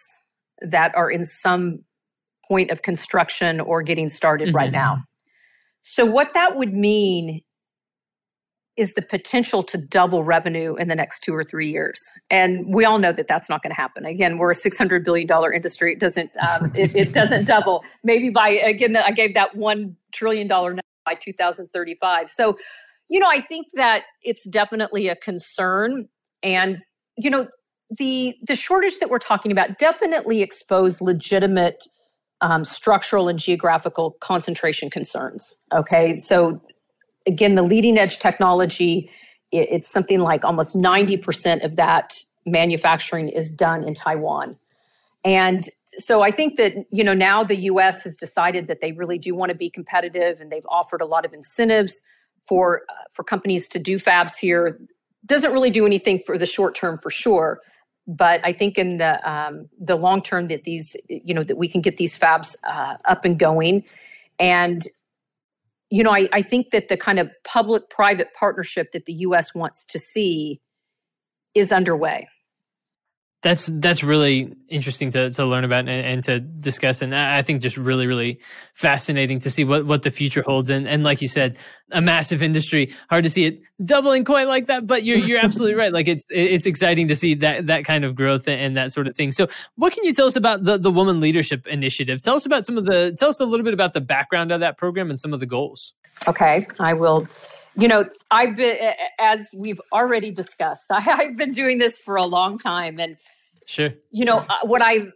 that 0.61 0.95
are 0.95 1.11
in 1.11 1.25
some 1.25 1.83
point 2.49 2.71
of 2.71 2.81
construction 2.81 3.59
or 3.59 3.81
getting 3.81 4.09
started 4.09 4.49
mm-hmm. 4.49 4.57
right 4.57 4.71
now. 4.71 5.03
So 5.81 6.05
what 6.05 6.33
that 6.33 6.55
would 6.55 6.73
mean 6.73 7.41
is 8.79 8.93
the 8.93 9.01
potential 9.01 9.61
to 9.61 9.77
double 9.77 10.23
revenue 10.23 10.73
in 10.75 10.87
the 10.87 10.95
next 10.95 11.19
two 11.19 11.35
or 11.35 11.43
three 11.43 11.69
years. 11.69 11.99
And 12.29 12.73
we 12.73 12.85
all 12.85 12.97
know 12.97 13.11
that 13.11 13.27
that's 13.27 13.49
not 13.49 13.61
going 13.61 13.71
to 13.71 13.75
happen. 13.75 14.05
Again, 14.05 14.37
we're 14.37 14.51
a 14.51 14.55
$600 14.55 15.03
billion 15.03 15.27
industry. 15.53 15.93
It 15.93 15.99
doesn't, 15.99 16.31
um, 16.37 16.71
it, 16.75 16.95
it, 16.95 17.11
doesn't 17.11 17.45
double. 17.45 17.83
Maybe 18.05 18.29
by, 18.29 18.49
again, 18.49 18.95
I 18.95 19.11
gave 19.11 19.33
that 19.33 19.53
$1 19.53 19.95
trillion 20.13 20.47
by 20.47 21.15
2035. 21.21 22.29
So, 22.29 22.57
you 23.09 23.19
know, 23.19 23.27
I 23.29 23.41
think 23.41 23.67
that 23.73 24.03
it's 24.23 24.47
definitely 24.47 25.09
a 25.09 25.15
concern. 25.17 26.07
And, 26.41 26.77
you 27.17 27.29
know, 27.29 27.47
the, 27.97 28.33
the 28.47 28.55
shortage 28.55 28.99
that 28.99 29.09
we're 29.09 29.19
talking 29.19 29.51
about 29.51 29.77
definitely 29.77 30.41
exposed 30.41 31.01
legitimate 31.01 31.83
um, 32.41 32.63
structural 32.63 33.27
and 33.27 33.37
geographical 33.39 34.11
concentration 34.19 34.89
concerns. 34.89 35.55
Okay. 35.73 36.17
So 36.17 36.61
again, 37.27 37.55
the 37.55 37.63
leading 37.63 37.97
edge 37.97 38.19
technology, 38.19 39.09
it, 39.51 39.67
it's 39.71 39.89
something 39.89 40.19
like 40.19 40.43
almost 40.43 40.75
90% 40.75 41.63
of 41.63 41.75
that 41.75 42.13
manufacturing 42.45 43.29
is 43.29 43.53
done 43.53 43.83
in 43.83 43.93
Taiwan. 43.93 44.57
And 45.23 45.67
so 45.97 46.21
I 46.21 46.31
think 46.31 46.55
that 46.57 46.73
you 46.91 47.03
know 47.03 47.13
now 47.13 47.43
the 47.43 47.57
US 47.61 48.03
has 48.03 48.15
decided 48.15 48.67
that 48.67 48.79
they 48.81 48.91
really 48.91 49.17
do 49.17 49.35
want 49.35 49.49
to 49.49 49.55
be 49.57 49.69
competitive 49.69 50.39
and 50.39 50.51
they've 50.51 50.65
offered 50.69 51.01
a 51.01 51.05
lot 51.05 51.25
of 51.25 51.33
incentives 51.33 52.01
for 52.47 52.83
uh, 52.89 52.93
for 53.11 53.23
companies 53.23 53.67
to 53.69 53.79
do 53.79 53.97
fabs 53.97 54.37
here 54.37 54.79
doesn't 55.25 55.51
really 55.51 55.69
do 55.69 55.85
anything 55.85 56.21
for 56.25 56.37
the 56.37 56.45
short 56.45 56.75
term 56.75 56.97
for 56.99 57.09
sure 57.09 57.59
but 58.09 58.41
I 58.43 58.51
think 58.53 58.79
in 58.79 58.97
the 58.97 59.29
um, 59.29 59.69
the 59.79 59.95
long 59.95 60.23
term 60.23 60.47
that 60.47 60.63
these 60.63 60.95
you 61.07 61.33
know 61.33 61.43
that 61.43 61.57
we 61.57 61.67
can 61.67 61.79
get 61.79 61.97
these 61.97 62.17
fabs 62.17 62.55
uh, 62.63 62.95
up 63.05 63.23
and 63.23 63.37
going. 63.37 63.85
And 64.39 64.81
you 65.91 66.03
know, 66.03 66.11
I, 66.11 66.27
I 66.33 66.41
think 66.41 66.71
that 66.71 66.87
the 66.87 66.97
kind 66.97 67.19
of 67.19 67.29
public 67.43 67.89
private 67.89 68.33
partnership 68.33 68.91
that 68.93 69.05
the 69.05 69.13
US 69.13 69.53
wants 69.53 69.85
to 69.85 69.99
see 69.99 70.59
is 71.53 71.71
underway 71.71 72.27
that's 73.41 73.67
that's 73.67 74.03
really 74.03 74.53
interesting 74.67 75.11
to, 75.11 75.29
to 75.31 75.45
learn 75.45 75.63
about 75.63 75.87
and, 75.87 76.05
and, 76.05 76.23
to 76.25 76.39
discuss. 76.39 77.01
And 77.01 77.15
i 77.15 77.41
think 77.41 77.61
just 77.61 77.77
really 77.77 78.05
really 78.05 78.39
fascinating 78.73 79.39
to 79.39 79.51
see 79.51 79.63
what, 79.63 79.85
what 79.85 80.03
the 80.03 80.11
future 80.11 80.43
holds. 80.45 80.69
And, 80.69 80.87
and 80.87 81.03
like 81.03 81.21
you 81.21 81.27
said 81.27 81.57
a 81.91 82.01
massive 82.01 82.43
industry 82.43 82.93
hard 83.09 83.23
to 83.23 83.29
see 83.29 83.45
it 83.45 83.61
doubling 83.83 84.23
quite 84.23 84.47
like 84.47 84.67
that 84.67 84.85
but 84.85 85.03
you're 85.03 85.17
you're 85.17 85.39
absolutely 85.39 85.75
right. 85.75 85.93
Like 85.93 86.07
it's 86.07 86.25
it's 86.29 86.65
exciting 86.65 87.07
to 87.07 87.15
see 87.15 87.35
that 87.35 87.67
that 87.67 87.85
kind 87.85 88.03
of 88.03 88.15
growth 88.15 88.47
and 88.47 88.75
that 88.75 88.91
sort 88.91 89.07
of 89.07 89.15
thing. 89.15 89.31
So 89.31 89.47
what 89.75 89.93
can 89.93 90.03
you 90.03 90.13
tell 90.13 90.27
us 90.27 90.35
about 90.35 90.63
the 90.63 90.77
the 90.77 90.91
woman 90.91 91.21
leadership 91.21 91.65
initiative? 91.67 92.21
Tell 92.21 92.35
us 92.35 92.45
about 92.45 92.65
some 92.65 92.77
of 92.77 92.85
the 92.85 93.15
tell 93.17 93.29
us 93.29 93.39
a 93.39 93.45
little 93.45 93.63
bit 93.63 93.73
about 93.73 93.93
the 93.93 94.01
background 94.01 94.51
of 94.51 94.59
that 94.59 94.77
program 94.77 95.09
and 95.09 95.19
some 95.19 95.33
of 95.33 95.39
the 95.39 95.45
goals. 95.45 95.93
Okay 96.27 96.67
i 96.79 96.93
will 96.93 97.27
you 97.75 97.87
know, 97.87 98.05
I've 98.31 98.55
been, 98.55 98.77
as 99.19 99.49
we've 99.53 99.81
already 99.91 100.31
discussed, 100.31 100.85
I, 100.91 101.01
have 101.01 101.37
been 101.37 101.51
doing 101.51 101.77
this 101.77 101.97
for 101.97 102.15
a 102.15 102.25
long 102.25 102.57
time. 102.57 102.99
And, 102.99 103.17
sure, 103.65 103.91
you 104.11 104.25
know, 104.25 104.37
uh, 104.37 104.57
what 104.63 104.81
I, 104.81 105.07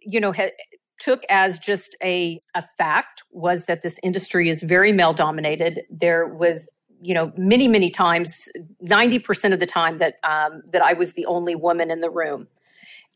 you 0.00 0.20
know, 0.20 0.32
ha- 0.32 0.52
took 0.98 1.24
as 1.28 1.58
just 1.58 1.96
a, 2.02 2.40
a 2.54 2.62
fact 2.78 3.22
was 3.30 3.66
that 3.66 3.82
this 3.82 3.98
industry 4.02 4.48
is 4.48 4.62
very 4.62 4.92
male 4.92 5.12
dominated. 5.12 5.82
There 5.90 6.26
was, 6.26 6.70
you 7.00 7.14
know, 7.14 7.32
many, 7.36 7.68
many 7.68 7.90
times, 7.90 8.48
90% 8.84 9.52
of 9.52 9.60
the 9.60 9.66
time 9.66 9.98
that, 9.98 10.14
um, 10.24 10.62
that 10.72 10.82
I 10.82 10.94
was 10.94 11.12
the 11.12 11.26
only 11.26 11.54
woman 11.54 11.90
in 11.90 12.00
the 12.00 12.10
room. 12.10 12.48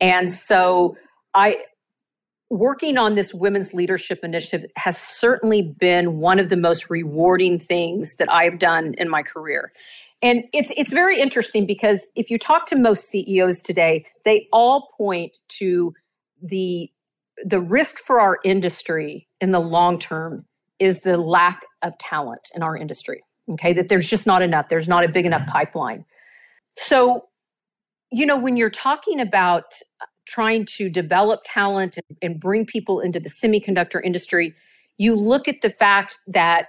And 0.01 0.31
so 0.31 0.97
I, 1.35 1.59
working 2.51 2.99
on 2.99 3.15
this 3.15 3.33
women's 3.33 3.73
leadership 3.73 4.25
initiative 4.25 4.71
has 4.77 4.99
certainly 4.99 5.63
been 5.63 6.19
one 6.19 6.41
of 6.41 6.49
the 6.49 6.57
most 6.57 6.91
rewarding 6.91 7.59
things 7.59 8.17
that 8.17 8.31
I've 8.31 8.59
done 8.59 8.95
in 8.99 9.09
my 9.09 9.23
career. 9.23 9.73
And 10.21 10.45
it's 10.53 10.71
it's 10.77 10.93
very 10.93 11.19
interesting 11.19 11.65
because 11.65 12.07
if 12.15 12.31
you 12.31 12.39
talk 12.39 12.67
to 12.67 12.77
most 12.77 13.09
CEOs 13.09 13.63
today, 13.63 14.05
they 14.25 14.49
all 14.53 14.91
point 14.99 15.39
to 15.61 15.95
the 16.43 16.91
the 17.43 17.61
risk 17.61 17.99
for 17.99 18.21
our 18.21 18.39
industry 18.45 19.27
in 19.41 19.53
the 19.53 19.61
long 19.61 19.99
term 19.99 20.45
is 20.79 21.03
the 21.03 21.17
lack 21.17 21.65
of 21.83 21.97
talent 21.99 22.51
in 22.55 22.63
our 22.63 22.77
industry. 22.77 23.23
Okay, 23.49 23.73
that 23.73 23.89
there's 23.89 24.09
just 24.09 24.27
not 24.27 24.43
enough. 24.43 24.69
There's 24.69 24.89
not 24.89 25.05
a 25.05 25.09
big 25.09 25.25
enough 25.25 25.47
pipeline. 25.47 26.05
So, 26.77 27.29
you 28.13 28.27
know, 28.27 28.39
when 28.39 28.57
you're 28.57 28.71
talking 28.71 29.21
about 29.21 29.75
trying 30.27 30.67
to 30.77 30.89
develop 30.89 31.41
talent 31.45 31.97
and, 31.97 32.19
and 32.23 32.41
bring 32.41 32.67
people 32.67 33.01
into 33.01 33.21
the 33.21 33.31
semiconductor 33.31 34.01
industry, 34.03 34.55
you 34.99 35.15
look 35.15 35.49
at 35.49 35.61
the 35.63 35.71
fact 35.71 36.19
that 36.27 36.67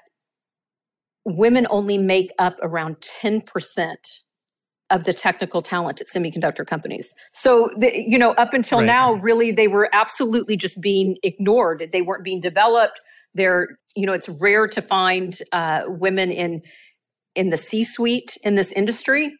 women 1.25 1.67
only 1.69 1.97
make 1.97 2.31
up 2.39 2.55
around 2.61 2.97
10% 3.21 3.95
of 4.89 5.05
the 5.05 5.13
technical 5.13 5.61
talent 5.61 6.01
at 6.01 6.07
semiconductor 6.07 6.67
companies. 6.67 7.13
So, 7.33 7.69
the, 7.77 7.91
you 7.95 8.19
know, 8.19 8.31
up 8.31 8.53
until 8.53 8.79
right. 8.79 8.85
now, 8.85 9.13
really, 9.13 9.51
they 9.51 9.67
were 9.67 9.89
absolutely 9.93 10.57
just 10.57 10.81
being 10.81 11.17
ignored. 11.23 11.89
They 11.91 12.01
weren't 12.01 12.23
being 12.23 12.41
developed. 12.41 12.99
They're, 13.33 13.69
you 13.95 14.05
know, 14.05 14.13
it's 14.13 14.27
rare 14.27 14.67
to 14.67 14.81
find 14.81 15.37
uh, 15.51 15.83
women 15.87 16.29
in 16.29 16.61
in 17.33 17.47
the 17.47 17.55
C-suite 17.55 18.37
in 18.43 18.55
this 18.55 18.73
industry. 18.73 19.31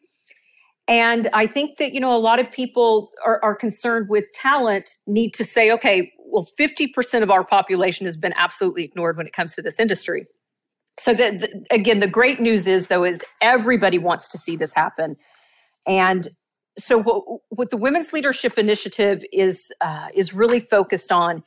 And 0.88 1.28
I 1.32 1.46
think 1.46 1.78
that, 1.78 1.92
you 1.92 2.00
know, 2.00 2.14
a 2.14 2.18
lot 2.18 2.40
of 2.40 2.50
people 2.50 3.10
are, 3.24 3.42
are 3.42 3.54
concerned 3.54 4.08
with 4.08 4.24
talent 4.34 4.90
need 5.06 5.32
to 5.34 5.44
say, 5.44 5.70
okay, 5.70 6.12
well, 6.18 6.46
50% 6.58 7.22
of 7.22 7.30
our 7.30 7.44
population 7.44 8.06
has 8.06 8.16
been 8.16 8.32
absolutely 8.36 8.84
ignored 8.84 9.16
when 9.16 9.26
it 9.26 9.32
comes 9.32 9.54
to 9.54 9.62
this 9.62 9.78
industry. 9.78 10.26
So 10.98 11.14
the, 11.14 11.38
the, 11.38 11.74
again, 11.74 12.00
the 12.00 12.08
great 12.08 12.40
news 12.40 12.66
is 12.66 12.88
though, 12.88 13.04
is 13.04 13.20
everybody 13.40 13.98
wants 13.98 14.28
to 14.28 14.38
see 14.38 14.56
this 14.56 14.74
happen. 14.74 15.16
And 15.86 16.28
so 16.78 16.98
what, 17.00 17.40
what 17.50 17.70
the 17.70 17.76
Women's 17.76 18.12
Leadership 18.12 18.58
Initiative 18.58 19.22
is, 19.32 19.70
uh, 19.80 20.08
is 20.14 20.32
really 20.34 20.60
focused 20.60 21.12
on 21.12 21.42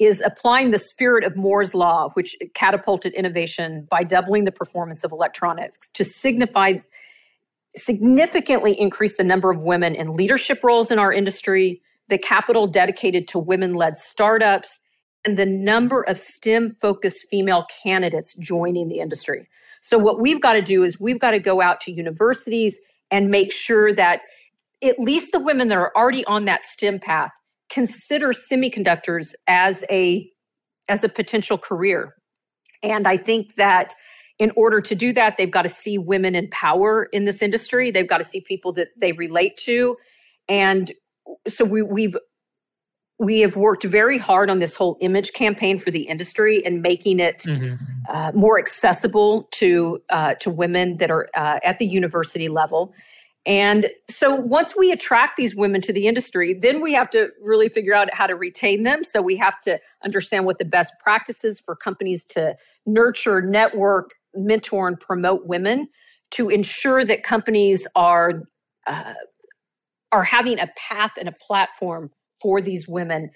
is 0.00 0.22
applying 0.22 0.70
the 0.70 0.78
spirit 0.78 1.24
of 1.24 1.36
Moore's 1.36 1.74
Law, 1.74 2.08
which 2.14 2.34
catapulted 2.54 3.12
innovation 3.12 3.86
by 3.90 4.02
doubling 4.02 4.46
the 4.46 4.52
performance 4.52 5.04
of 5.04 5.12
electronics 5.12 5.78
to 5.92 6.04
signify 6.04 6.74
significantly 7.76 8.78
increase 8.78 9.16
the 9.16 9.24
number 9.24 9.50
of 9.50 9.62
women 9.62 9.94
in 9.94 10.14
leadership 10.14 10.62
roles 10.62 10.90
in 10.90 10.98
our 10.98 11.12
industry, 11.12 11.80
the 12.08 12.18
capital 12.18 12.66
dedicated 12.66 13.28
to 13.28 13.38
women 13.38 13.74
led 13.74 13.96
startups, 13.96 14.80
and 15.24 15.38
the 15.38 15.46
number 15.46 16.02
of 16.02 16.18
STEM 16.18 16.76
focused 16.80 17.26
female 17.30 17.66
candidates 17.82 18.34
joining 18.34 18.88
the 18.88 18.98
industry. 19.00 19.48
So, 19.82 19.98
what 19.98 20.20
we've 20.20 20.40
got 20.40 20.54
to 20.54 20.62
do 20.62 20.82
is 20.82 20.98
we've 20.98 21.20
got 21.20 21.32
to 21.32 21.38
go 21.38 21.60
out 21.60 21.80
to 21.82 21.92
universities 21.92 22.78
and 23.10 23.30
make 23.30 23.52
sure 23.52 23.92
that 23.94 24.22
at 24.82 24.98
least 24.98 25.32
the 25.32 25.40
women 25.40 25.68
that 25.68 25.78
are 25.78 25.92
already 25.94 26.24
on 26.24 26.46
that 26.46 26.64
STEM 26.64 27.00
path 27.00 27.30
consider 27.70 28.32
semiconductors 28.32 29.34
as 29.46 29.84
a 29.90 30.28
as 30.88 31.04
a 31.04 31.08
potential 31.08 31.56
career. 31.56 32.14
And 32.82 33.06
I 33.06 33.16
think 33.16 33.54
that 33.54 33.94
in 34.40 34.50
order 34.56 34.80
to 34.80 34.94
do 34.94 35.12
that, 35.12 35.36
they've 35.36 35.50
got 35.50 35.62
to 35.62 35.68
see 35.68 35.98
women 35.98 36.34
in 36.34 36.48
power 36.48 37.04
in 37.12 37.26
this 37.26 37.42
industry. 37.42 37.90
They've 37.90 38.08
got 38.08 38.18
to 38.18 38.24
see 38.24 38.40
people 38.40 38.72
that 38.72 38.88
they 38.96 39.12
relate 39.12 39.58
to. 39.58 39.96
And 40.48 40.90
so 41.46 41.64
we, 41.64 41.82
we've 41.82 42.16
we 43.18 43.40
have 43.40 43.54
worked 43.54 43.84
very 43.84 44.16
hard 44.16 44.48
on 44.48 44.60
this 44.60 44.74
whole 44.74 44.96
image 45.02 45.34
campaign 45.34 45.76
for 45.76 45.90
the 45.90 46.04
industry 46.04 46.64
and 46.64 46.80
making 46.80 47.20
it 47.20 47.40
mm-hmm. 47.40 47.74
uh, 48.08 48.32
more 48.34 48.58
accessible 48.58 49.46
to 49.52 50.02
uh, 50.08 50.34
to 50.36 50.48
women 50.48 50.96
that 50.96 51.10
are 51.10 51.28
uh, 51.34 51.60
at 51.62 51.78
the 51.78 51.84
university 51.84 52.48
level. 52.48 52.94
And 53.44 53.90
so 54.08 54.34
once 54.34 54.74
we 54.74 54.90
attract 54.90 55.36
these 55.36 55.54
women 55.54 55.82
to 55.82 55.92
the 55.92 56.06
industry, 56.06 56.54
then 56.54 56.80
we 56.80 56.94
have 56.94 57.10
to 57.10 57.28
really 57.42 57.68
figure 57.68 57.94
out 57.94 58.12
how 58.12 58.26
to 58.26 58.34
retain 58.34 58.84
them. 58.84 59.04
So 59.04 59.20
we 59.20 59.36
have 59.36 59.60
to 59.62 59.78
understand 60.02 60.46
what 60.46 60.58
the 60.58 60.64
best 60.64 60.94
practices 60.98 61.60
for 61.60 61.76
companies 61.76 62.24
to 62.26 62.56
nurture, 62.86 63.42
network, 63.42 64.12
mentor 64.34 64.88
and 64.88 64.98
promote 64.98 65.46
women 65.46 65.88
to 66.32 66.48
ensure 66.48 67.04
that 67.04 67.22
companies 67.22 67.86
are 67.94 68.42
uh, 68.86 69.14
are 70.12 70.24
having 70.24 70.58
a 70.58 70.68
path 70.76 71.12
and 71.18 71.28
a 71.28 71.32
platform 71.32 72.10
for 72.40 72.60
these 72.60 72.88
women. 72.88 73.30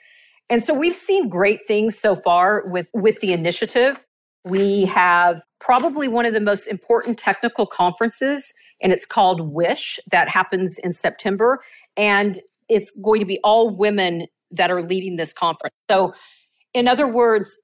And 0.51 0.63
so 0.63 0.75
we've 0.75 0.95
seen 0.95 1.29
great 1.29 1.61
things 1.67 1.99
so 1.99 2.17
far 2.17 2.65
with 2.67 2.87
with 2.93 3.21
the 3.21 3.33
initiative. 3.33 4.05
We 4.45 4.85
have 4.87 5.43
probably 5.61 6.09
one 6.09 6.27
of 6.27 6.35
the 6.35 6.41
most 6.41 6.67
important 6.67 7.19
technical 7.19 7.67
conferences 7.67 8.53
and 8.83 8.93
it's 8.93 9.07
called 9.07 9.41
Wish 9.53 9.99
that 10.11 10.29
happens 10.29 10.79
in 10.79 10.93
September 10.93 11.61
and 11.97 12.39
it's 12.69 12.91
going 13.03 13.21
to 13.21 13.27
be 13.27 13.39
all 13.43 13.71
women 13.71 14.27
that 14.51 14.71
are 14.71 14.83
leading 14.83 15.17
this 15.17 15.33
conference. 15.33 15.75
So 15.91 16.13
in 16.75 16.89
other 16.89 17.07
words, 17.07 17.59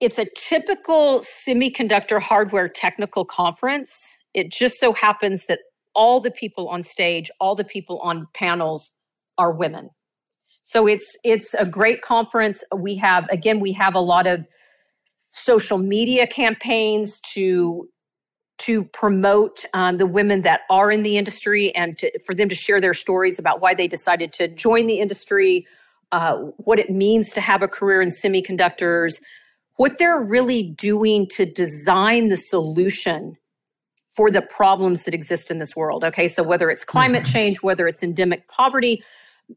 it's 0.00 0.18
a 0.18 0.26
typical 0.34 1.20
semiconductor 1.20 2.20
hardware 2.20 2.68
technical 2.68 3.24
conference. 3.24 4.18
It 4.32 4.50
just 4.50 4.78
so 4.78 4.92
happens 4.92 5.46
that 5.46 5.60
all 5.94 6.20
the 6.20 6.30
people 6.30 6.68
on 6.68 6.82
stage, 6.82 7.30
all 7.40 7.54
the 7.54 7.64
people 7.64 7.98
on 8.00 8.26
panels 8.34 8.92
are 9.36 9.52
women. 9.52 9.90
So 10.62 10.86
it's 10.86 11.16
it's 11.24 11.54
a 11.54 11.66
great 11.66 12.00
conference. 12.02 12.62
We 12.74 12.96
have 12.96 13.28
again 13.30 13.60
we 13.60 13.72
have 13.72 13.94
a 13.94 14.00
lot 14.00 14.26
of 14.26 14.46
social 15.32 15.78
media 15.78 16.26
campaigns 16.26 17.20
to 17.34 17.88
to 18.58 18.84
promote 18.84 19.64
um, 19.72 19.96
the 19.96 20.06
women 20.06 20.42
that 20.42 20.60
are 20.68 20.92
in 20.92 21.02
the 21.02 21.16
industry 21.16 21.74
and 21.74 21.96
to, 21.98 22.18
for 22.20 22.34
them 22.34 22.48
to 22.48 22.54
share 22.54 22.80
their 22.80 22.92
stories 22.92 23.38
about 23.38 23.60
why 23.60 23.74
they 23.74 23.88
decided 23.88 24.34
to 24.34 24.48
join 24.48 24.86
the 24.86 25.00
industry, 25.00 25.66
uh, 26.12 26.36
what 26.58 26.78
it 26.78 26.90
means 26.90 27.30
to 27.30 27.40
have 27.40 27.62
a 27.62 27.68
career 27.68 28.02
in 28.02 28.10
semiconductors, 28.10 29.14
what 29.80 29.96
they're 29.96 30.20
really 30.20 30.62
doing 30.62 31.26
to 31.26 31.46
design 31.46 32.28
the 32.28 32.36
solution 32.36 33.34
for 34.14 34.30
the 34.30 34.42
problems 34.42 35.04
that 35.04 35.14
exist 35.14 35.50
in 35.50 35.56
this 35.56 35.74
world. 35.74 36.04
Okay, 36.04 36.28
so 36.28 36.42
whether 36.42 36.68
it's 36.68 36.84
climate 36.84 37.22
mm-hmm. 37.22 37.32
change, 37.32 37.62
whether 37.62 37.88
it's 37.88 38.02
endemic 38.02 38.46
poverty, 38.48 39.02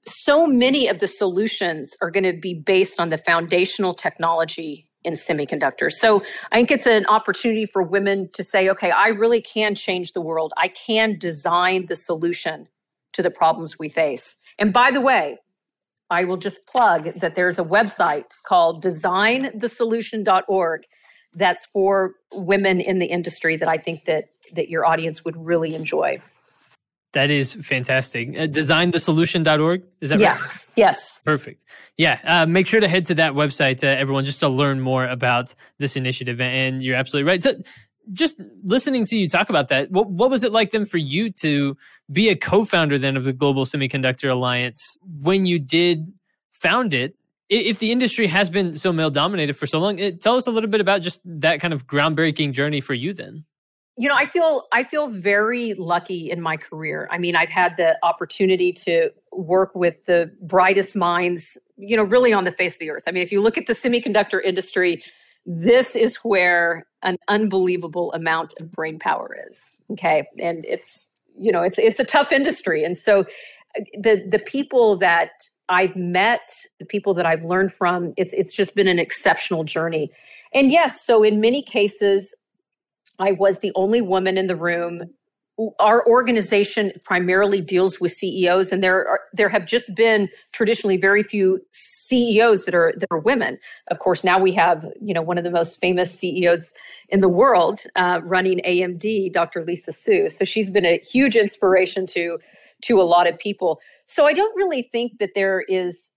so 0.05 0.47
many 0.47 0.87
of 0.87 0.99
the 0.99 1.07
solutions 1.07 1.91
are 2.01 2.09
going 2.09 2.23
to 2.23 2.39
be 2.39 2.53
based 2.53 3.01
on 3.01 3.09
the 3.09 3.17
foundational 3.17 3.93
technology 3.93 4.87
in 5.03 5.15
semiconductors. 5.15 5.91
So 5.99 6.23
I 6.53 6.55
think 6.55 6.71
it's 6.71 6.87
an 6.87 7.05
opportunity 7.07 7.65
for 7.65 7.83
women 7.83 8.29
to 8.31 8.45
say, 8.45 8.69
okay, 8.69 8.91
I 8.91 9.09
really 9.09 9.41
can 9.41 9.75
change 9.75 10.13
the 10.13 10.21
world. 10.21 10.53
I 10.55 10.69
can 10.69 11.17
design 11.19 11.87
the 11.87 11.97
solution 11.97 12.69
to 13.11 13.23
the 13.23 13.29
problems 13.29 13.77
we 13.77 13.89
face. 13.89 14.37
And 14.57 14.71
by 14.71 14.89
the 14.89 15.01
way, 15.01 15.39
I 16.09 16.23
will 16.25 16.37
just 16.37 16.65
plug 16.65 17.19
that 17.19 17.35
there's 17.35 17.59
a 17.59 17.63
website 17.63 18.25
called 18.45 18.83
designthesolution.org 18.83 20.81
that's 21.35 21.65
for 21.65 22.13
women 22.33 22.79
in 22.79 22.99
the 22.99 23.07
industry 23.07 23.57
that 23.57 23.67
I 23.67 23.77
think 23.77 24.05
that 24.05 24.25
that 24.53 24.69
your 24.69 24.85
audience 24.85 25.25
would 25.25 25.35
really 25.37 25.73
enjoy. 25.73 26.21
That 27.13 27.29
is 27.29 27.53
fantastic. 27.53 28.29
Uh, 28.29 28.47
designthesolution.org. 28.47 29.83
Is 30.01 30.09
that 30.09 30.19
yes. 30.19 30.39
right? 30.41 30.67
Yes. 30.75 31.21
Perfect. 31.23 31.65
Yeah. 31.97 32.19
Uh, 32.23 32.45
make 32.47 32.65
sure 32.65 32.79
to 32.79 32.87
head 32.87 33.05
to 33.05 33.15
that 33.15 33.33
website, 33.33 33.83
uh, 33.83 33.87
everyone, 33.87 34.25
just 34.25 34.39
to 34.39 34.49
learn 34.49 34.79
more 34.79 35.05
about 35.07 35.53
this 35.77 35.95
initiative. 35.95 36.41
And 36.41 36.81
you're 36.81 36.95
absolutely 36.95 37.29
right. 37.29 37.41
So, 37.41 37.53
just 38.11 38.39
listening 38.63 39.05
to 39.05 39.15
you 39.15 39.29
talk 39.29 39.49
about 39.49 39.69
that, 39.69 39.91
what, 39.91 40.09
what 40.09 40.29
was 40.29 40.43
it 40.43 40.51
like 40.51 40.71
then 40.71 40.85
for 40.85 40.97
you 40.97 41.31
to 41.31 41.77
be 42.11 42.29
a 42.29 42.35
co 42.35 42.65
founder 42.65 42.97
then 42.97 43.15
of 43.15 43.23
the 43.23 43.33
Global 43.33 43.65
Semiconductor 43.65 44.29
Alliance 44.29 44.97
when 45.21 45.45
you 45.45 45.59
did 45.59 46.11
found 46.51 46.93
it? 46.93 47.15
If 47.49 47.79
the 47.79 47.91
industry 47.91 48.27
has 48.27 48.49
been 48.49 48.73
so 48.73 48.91
male 48.91 49.11
dominated 49.11 49.55
for 49.55 49.67
so 49.67 49.79
long, 49.79 49.99
it, 49.99 50.21
tell 50.21 50.35
us 50.35 50.47
a 50.47 50.51
little 50.51 50.69
bit 50.69 50.81
about 50.81 51.01
just 51.01 51.21
that 51.25 51.59
kind 51.59 51.73
of 51.73 51.85
groundbreaking 51.85 52.53
journey 52.53 52.81
for 52.81 52.93
you 52.93 53.13
then. 53.13 53.45
You 53.95 54.09
know 54.09 54.15
i 54.15 54.25
feel 54.25 54.63
i 54.71 54.81
feel 54.81 55.07
very 55.07 55.75
lucky 55.75 56.31
in 56.31 56.41
my 56.41 56.57
career. 56.57 57.07
I 57.11 57.19
mean 57.19 57.35
i've 57.35 57.49
had 57.49 57.77
the 57.77 57.95
opportunity 58.01 58.73
to 58.73 59.11
work 59.31 59.75
with 59.75 60.03
the 60.05 60.31
brightest 60.41 60.95
minds 60.95 61.59
you 61.77 61.95
know 61.95 62.01
really 62.01 62.33
on 62.33 62.43
the 62.43 62.49
face 62.49 62.73
of 62.73 62.79
the 62.79 62.89
earth. 62.89 63.03
I 63.05 63.11
mean 63.11 63.21
if 63.21 63.31
you 63.31 63.39
look 63.39 63.55
at 63.55 63.67
the 63.67 63.73
semiconductor 63.73 64.43
industry 64.43 65.03
this 65.45 65.95
is 65.95 66.17
where 66.17 66.85
an 67.01 67.17
unbelievable 67.27 68.13
amount 68.13 68.53
of 68.59 68.71
brain 68.71 68.97
power 68.97 69.35
is 69.49 69.77
okay 69.91 70.27
and 70.39 70.65
it's 70.65 71.09
you 71.37 71.51
know 71.51 71.61
it's 71.61 71.77
it's 71.77 71.99
a 71.99 72.05
tough 72.05 72.31
industry 72.31 72.83
and 72.83 72.97
so 72.97 73.21
uh, 73.77 73.83
the 73.99 74.25
the 74.29 74.39
people 74.39 74.97
that 74.97 75.31
I've 75.69 75.95
met, 75.95 76.65
the 76.79 76.85
people 76.85 77.13
that 77.13 77.25
I've 77.25 77.43
learned 77.43 77.73
from, 77.73 78.13
it's 78.17 78.33
it's 78.33 78.53
just 78.53 78.75
been 78.75 78.87
an 78.87 78.99
exceptional 78.99 79.63
journey. 79.63 80.11
And 80.53 80.71
yes, 80.71 81.05
so 81.05 81.23
in 81.23 81.39
many 81.39 81.61
cases, 81.61 82.35
I 83.19 83.31
was 83.31 83.59
the 83.59 83.71
only 83.75 84.01
woman 84.01 84.37
in 84.37 84.47
the 84.47 84.55
room. 84.55 85.03
Our 85.79 86.05
organization 86.07 86.91
primarily 87.03 87.61
deals 87.61 87.99
with 87.99 88.11
CEOs, 88.11 88.71
and 88.71 88.83
there 88.83 89.07
are 89.07 89.21
there 89.33 89.49
have 89.49 89.65
just 89.65 89.95
been 89.95 90.27
traditionally 90.51 90.97
very 90.97 91.23
few 91.23 91.59
CEOs 92.07 92.65
that 92.65 92.75
are 92.75 92.93
that 92.97 93.07
are 93.11 93.19
women. 93.19 93.57
Of 93.89 93.99
course, 93.99 94.23
now 94.23 94.39
we 94.39 94.51
have 94.53 94.85
you 95.01 95.13
know 95.13 95.21
one 95.21 95.37
of 95.37 95.43
the 95.43 95.51
most 95.51 95.79
famous 95.79 96.13
CEOs 96.13 96.73
in 97.09 97.19
the 97.19 97.29
world 97.29 97.81
uh, 97.95 98.19
running 98.23 98.59
AMD, 98.65 99.31
Dr. 99.31 99.63
Lisa 99.63 99.91
Su. 99.91 100.29
So 100.29 100.45
she's 100.45 100.69
been 100.69 100.85
a 100.85 100.99
huge 100.99 101.35
inspiration 101.35 102.05
to 102.07 102.39
to 102.83 103.01
a 103.01 103.03
lot 103.03 103.27
of 103.27 103.37
people. 103.39 103.79
So 104.07 104.25
I 104.25 104.33
don't 104.33 104.55
really 104.55 104.81
think 104.81 105.19
that 105.19 105.31
there 105.35 105.61
is 105.61 106.11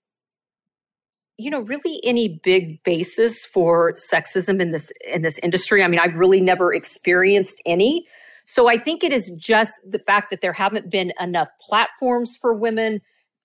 you 1.38 1.50
know 1.50 1.60
really 1.60 2.00
any 2.02 2.40
big 2.42 2.82
basis 2.82 3.44
for 3.44 3.92
sexism 3.94 4.60
in 4.60 4.72
this 4.72 4.90
in 5.12 5.22
this 5.22 5.38
industry 5.42 5.82
i 5.82 5.88
mean 5.88 6.00
i've 6.00 6.16
really 6.16 6.40
never 6.40 6.72
experienced 6.72 7.60
any 7.66 8.06
so 8.46 8.68
i 8.68 8.78
think 8.78 9.04
it 9.04 9.12
is 9.12 9.30
just 9.36 9.74
the 9.86 9.98
fact 9.98 10.30
that 10.30 10.40
there 10.40 10.52
haven't 10.52 10.90
been 10.90 11.12
enough 11.20 11.48
platforms 11.60 12.36
for 12.36 12.54
women 12.54 13.00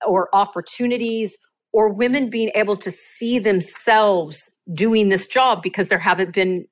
or 0.07 0.33
opportunities 0.33 1.37
or 1.73 1.89
women 1.89 2.29
being 2.29 2.51
able 2.55 2.75
to 2.75 2.91
see 2.91 3.39
themselves 3.39 4.51
doing 4.73 5.09
this 5.09 5.27
job 5.27 5.61
because 5.61 5.87
there 5.87 5.99
haven't 5.99 6.33
been 6.33 6.65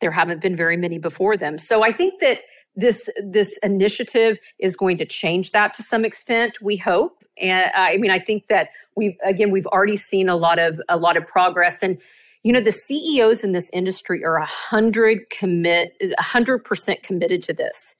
there 0.00 0.10
haven't 0.10 0.40
been 0.40 0.56
very 0.56 0.78
many 0.78 0.98
before 0.98 1.36
them. 1.36 1.58
So 1.58 1.82
i 1.82 1.92
think 1.92 2.20
that 2.20 2.38
this 2.76 3.08
this 3.24 3.58
initiative 3.62 4.38
is 4.58 4.76
going 4.76 4.96
to 4.98 5.04
change 5.04 5.52
that 5.52 5.74
to 5.74 5.82
some 5.82 6.04
extent 6.04 6.58
we 6.62 6.76
hope. 6.76 7.24
And 7.40 7.70
i 7.74 7.96
mean 7.96 8.10
i 8.10 8.18
think 8.18 8.48
that 8.48 8.68
we've 8.96 9.16
again 9.24 9.50
we've 9.50 9.66
already 9.66 9.96
seen 9.96 10.28
a 10.28 10.36
lot 10.36 10.58
of 10.58 10.80
a 10.88 10.96
lot 10.96 11.16
of 11.16 11.26
progress. 11.26 11.82
And 11.82 11.98
you 12.42 12.52
know 12.52 12.60
the 12.60 12.72
ceos 12.72 13.44
in 13.44 13.52
this 13.52 13.68
industry 13.72 14.24
are 14.24 14.36
a 14.36 14.46
hundred 14.46 15.28
commit 15.30 15.92
a 16.18 16.22
hundred 16.22 16.64
percent 16.64 17.02
committed 17.02 17.42
to 17.44 17.52
this 17.52 17.94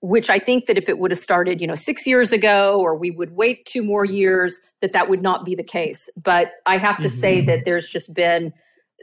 which 0.00 0.30
i 0.30 0.38
think 0.38 0.66
that 0.66 0.78
if 0.78 0.88
it 0.88 0.98
would 0.98 1.10
have 1.10 1.20
started 1.20 1.60
you 1.60 1.66
know 1.66 1.74
six 1.74 2.06
years 2.06 2.32
ago 2.32 2.78
or 2.80 2.96
we 2.96 3.10
would 3.10 3.36
wait 3.36 3.64
two 3.64 3.82
more 3.82 4.04
years 4.04 4.58
that 4.80 4.92
that 4.92 5.08
would 5.08 5.22
not 5.22 5.44
be 5.44 5.54
the 5.54 5.62
case 5.62 6.08
but 6.22 6.52
i 6.66 6.76
have 6.76 6.98
to 6.98 7.08
mm-hmm. 7.08 7.20
say 7.20 7.40
that 7.40 7.64
there's 7.64 7.88
just 7.88 8.12
been 8.14 8.52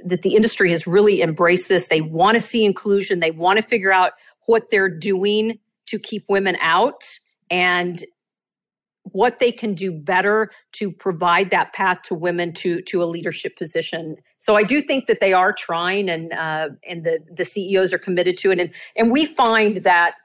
that 0.05 0.21
the 0.21 0.35
industry 0.35 0.69
has 0.69 0.85
really 0.85 1.21
embraced 1.21 1.69
this 1.69 1.87
they 1.87 2.01
want 2.01 2.35
to 2.35 2.41
see 2.41 2.65
inclusion 2.65 3.19
they 3.19 3.31
want 3.31 3.57
to 3.57 3.63
figure 3.63 3.91
out 3.91 4.13
what 4.45 4.69
they're 4.69 4.89
doing 4.89 5.59
to 5.85 5.97
keep 5.99 6.25
women 6.29 6.57
out 6.61 7.03
and 7.49 8.03
what 9.11 9.39
they 9.39 9.51
can 9.51 9.73
do 9.73 9.91
better 9.91 10.49
to 10.73 10.91
provide 10.91 11.49
that 11.49 11.73
path 11.73 12.01
to 12.03 12.13
women 12.13 12.53
to 12.53 12.81
to 12.81 13.03
a 13.03 13.05
leadership 13.05 13.57
position. 13.57 14.15
So 14.37 14.55
I 14.55 14.63
do 14.63 14.81
think 14.81 15.07
that 15.07 15.19
they 15.19 15.33
are 15.33 15.53
trying, 15.53 16.09
and 16.09 16.31
uh, 16.33 16.69
and 16.87 17.03
the 17.03 17.19
the 17.31 17.45
CEOs 17.45 17.93
are 17.93 17.97
committed 17.97 18.37
to 18.37 18.51
it, 18.51 18.59
and 18.59 18.73
and 18.95 19.11
we 19.11 19.25
find 19.25 19.77
that 19.83 20.15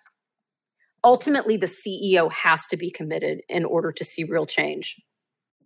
ultimately 1.04 1.56
the 1.56 1.66
CEO 1.66 2.30
has 2.32 2.66
to 2.68 2.76
be 2.76 2.90
committed 2.90 3.42
in 3.48 3.64
order 3.64 3.92
to 3.92 4.04
see 4.04 4.24
real 4.24 4.46
change. 4.46 5.00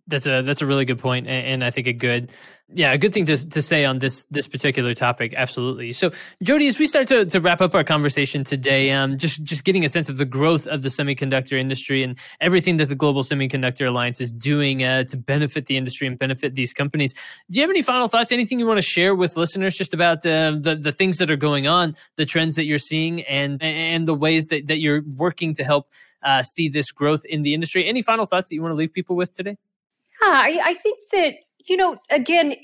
That's 0.07 0.25
a 0.25 0.41
that's 0.41 0.61
a 0.61 0.65
really 0.65 0.85
good 0.85 0.99
point, 0.99 1.27
and, 1.27 1.45
and 1.45 1.63
I 1.63 1.71
think 1.71 1.87
a 1.87 1.93
good 1.93 2.31
yeah, 2.73 2.91
a 2.91 2.97
good 2.97 3.13
thing 3.13 3.25
to 3.27 3.49
to 3.49 3.61
say 3.61 3.85
on 3.85 3.99
this 3.99 4.25
this 4.29 4.45
particular 4.45 4.93
topic. 4.93 5.33
Absolutely. 5.37 5.93
So, 5.93 6.11
Jodi, 6.43 6.67
as 6.67 6.77
we 6.77 6.85
start 6.85 7.07
to, 7.07 7.25
to 7.25 7.39
wrap 7.39 7.61
up 7.61 7.73
our 7.73 7.83
conversation 7.83 8.43
today, 8.43 8.91
um, 8.91 9.17
just 9.17 9.41
just 9.43 9.63
getting 9.63 9.85
a 9.85 9.89
sense 9.89 10.09
of 10.09 10.17
the 10.17 10.25
growth 10.25 10.67
of 10.67 10.81
the 10.81 10.89
semiconductor 10.89 11.57
industry 11.57 12.03
and 12.03 12.17
everything 12.41 12.75
that 12.77 12.89
the 12.89 12.95
Global 12.95 13.23
Semiconductor 13.23 13.87
Alliance 13.87 14.19
is 14.19 14.33
doing 14.33 14.83
uh, 14.83 15.05
to 15.05 15.15
benefit 15.15 15.67
the 15.67 15.77
industry 15.77 16.07
and 16.07 16.19
benefit 16.19 16.55
these 16.55 16.73
companies. 16.73 17.13
Do 17.49 17.57
you 17.57 17.61
have 17.61 17.69
any 17.69 17.81
final 17.81 18.09
thoughts? 18.09 18.33
Anything 18.33 18.59
you 18.59 18.67
want 18.67 18.79
to 18.79 18.85
share 18.85 19.15
with 19.15 19.37
listeners 19.37 19.75
just 19.75 19.93
about 19.93 20.25
uh, 20.25 20.51
the 20.59 20.75
the 20.75 20.91
things 20.91 21.17
that 21.17 21.31
are 21.31 21.37
going 21.37 21.67
on, 21.67 21.95
the 22.17 22.25
trends 22.25 22.55
that 22.55 22.65
you're 22.65 22.79
seeing, 22.79 23.21
and 23.23 23.63
and 23.63 24.05
the 24.05 24.13
ways 24.13 24.47
that 24.47 24.67
that 24.67 24.79
you're 24.79 25.03
working 25.15 25.53
to 25.53 25.63
help 25.63 25.87
uh, 26.21 26.43
see 26.43 26.67
this 26.67 26.91
growth 26.91 27.23
in 27.23 27.43
the 27.43 27.53
industry? 27.53 27.87
Any 27.87 28.01
final 28.01 28.25
thoughts 28.25 28.49
that 28.49 28.55
you 28.55 28.61
want 28.61 28.73
to 28.73 28.77
leave 28.77 28.91
people 28.91 29.15
with 29.15 29.33
today? 29.33 29.57
I, 30.21 30.59
I 30.63 30.73
think 30.75 30.99
that 31.11 31.33
you 31.67 31.77
know 31.77 31.97
again 32.09 32.55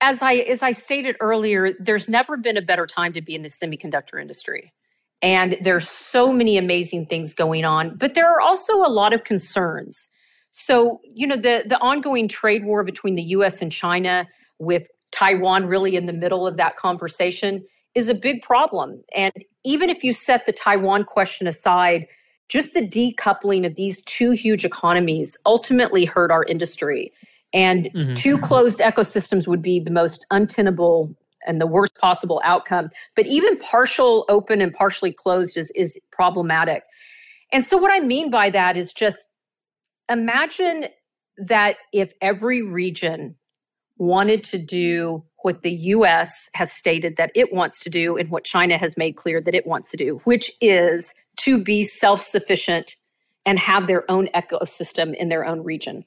as 0.00 0.22
i 0.22 0.34
as 0.34 0.62
i 0.62 0.72
stated 0.72 1.16
earlier 1.20 1.72
there's 1.78 2.08
never 2.08 2.36
been 2.36 2.56
a 2.56 2.62
better 2.62 2.86
time 2.86 3.12
to 3.12 3.22
be 3.22 3.34
in 3.34 3.42
the 3.42 3.48
semiconductor 3.48 4.20
industry. 4.20 4.72
And 5.22 5.56
there's 5.62 5.88
so 5.88 6.30
many 6.30 6.58
amazing 6.58 7.06
things 7.06 7.34
going 7.34 7.64
on 7.64 7.96
but 7.96 8.14
there 8.14 8.30
are 8.30 8.40
also 8.40 8.74
a 8.74 8.90
lot 8.90 9.12
of 9.12 9.24
concerns. 9.24 10.08
So 10.52 11.00
you 11.04 11.26
know 11.26 11.36
the 11.36 11.64
the 11.66 11.78
ongoing 11.78 12.28
trade 12.28 12.64
war 12.64 12.84
between 12.84 13.14
the 13.14 13.22
US 13.22 13.62
and 13.62 13.72
China 13.72 14.26
with 14.58 14.88
Taiwan 15.12 15.66
really 15.66 15.96
in 15.96 16.06
the 16.06 16.12
middle 16.12 16.46
of 16.46 16.56
that 16.56 16.76
conversation 16.76 17.64
is 17.94 18.08
a 18.08 18.14
big 18.14 18.42
problem. 18.42 19.02
And 19.14 19.32
even 19.64 19.88
if 19.88 20.04
you 20.04 20.12
set 20.12 20.44
the 20.44 20.52
Taiwan 20.52 21.04
question 21.04 21.46
aside 21.46 22.06
just 22.48 22.74
the 22.74 22.86
decoupling 22.86 23.66
of 23.66 23.74
these 23.74 24.02
two 24.02 24.30
huge 24.32 24.64
economies 24.64 25.36
ultimately 25.46 26.04
hurt 26.04 26.30
our 26.30 26.44
industry. 26.44 27.12
And 27.52 27.90
mm-hmm. 27.92 28.14
two 28.14 28.38
closed 28.38 28.80
ecosystems 28.80 29.46
would 29.46 29.62
be 29.62 29.80
the 29.80 29.90
most 29.90 30.26
untenable 30.30 31.14
and 31.46 31.60
the 31.60 31.66
worst 31.66 31.94
possible 31.96 32.40
outcome. 32.44 32.90
But 33.14 33.26
even 33.26 33.58
partial 33.58 34.24
open 34.28 34.60
and 34.60 34.72
partially 34.72 35.12
closed 35.12 35.56
is, 35.56 35.70
is 35.74 35.98
problematic. 36.10 36.82
And 37.52 37.64
so, 37.64 37.76
what 37.76 37.92
I 37.92 38.00
mean 38.00 38.30
by 38.30 38.50
that 38.50 38.76
is 38.76 38.92
just 38.92 39.18
imagine 40.10 40.86
that 41.38 41.76
if 41.92 42.12
every 42.20 42.62
region 42.62 43.36
wanted 43.98 44.42
to 44.44 44.58
do 44.58 45.24
what 45.42 45.62
the 45.62 45.72
US 45.72 46.50
has 46.54 46.72
stated 46.72 47.16
that 47.16 47.30
it 47.34 47.52
wants 47.52 47.78
to 47.80 47.90
do 47.90 48.16
and 48.16 48.30
what 48.30 48.44
China 48.44 48.76
has 48.76 48.96
made 48.96 49.16
clear 49.16 49.40
that 49.40 49.54
it 49.54 49.66
wants 49.66 49.90
to 49.92 49.96
do, 49.96 50.20
which 50.24 50.50
is 50.60 51.14
to 51.38 51.58
be 51.58 51.84
self 51.84 52.20
sufficient 52.20 52.96
and 53.44 53.58
have 53.58 53.86
their 53.86 54.10
own 54.10 54.28
ecosystem 54.34 55.14
in 55.14 55.28
their 55.28 55.44
own 55.44 55.62
region. 55.62 56.04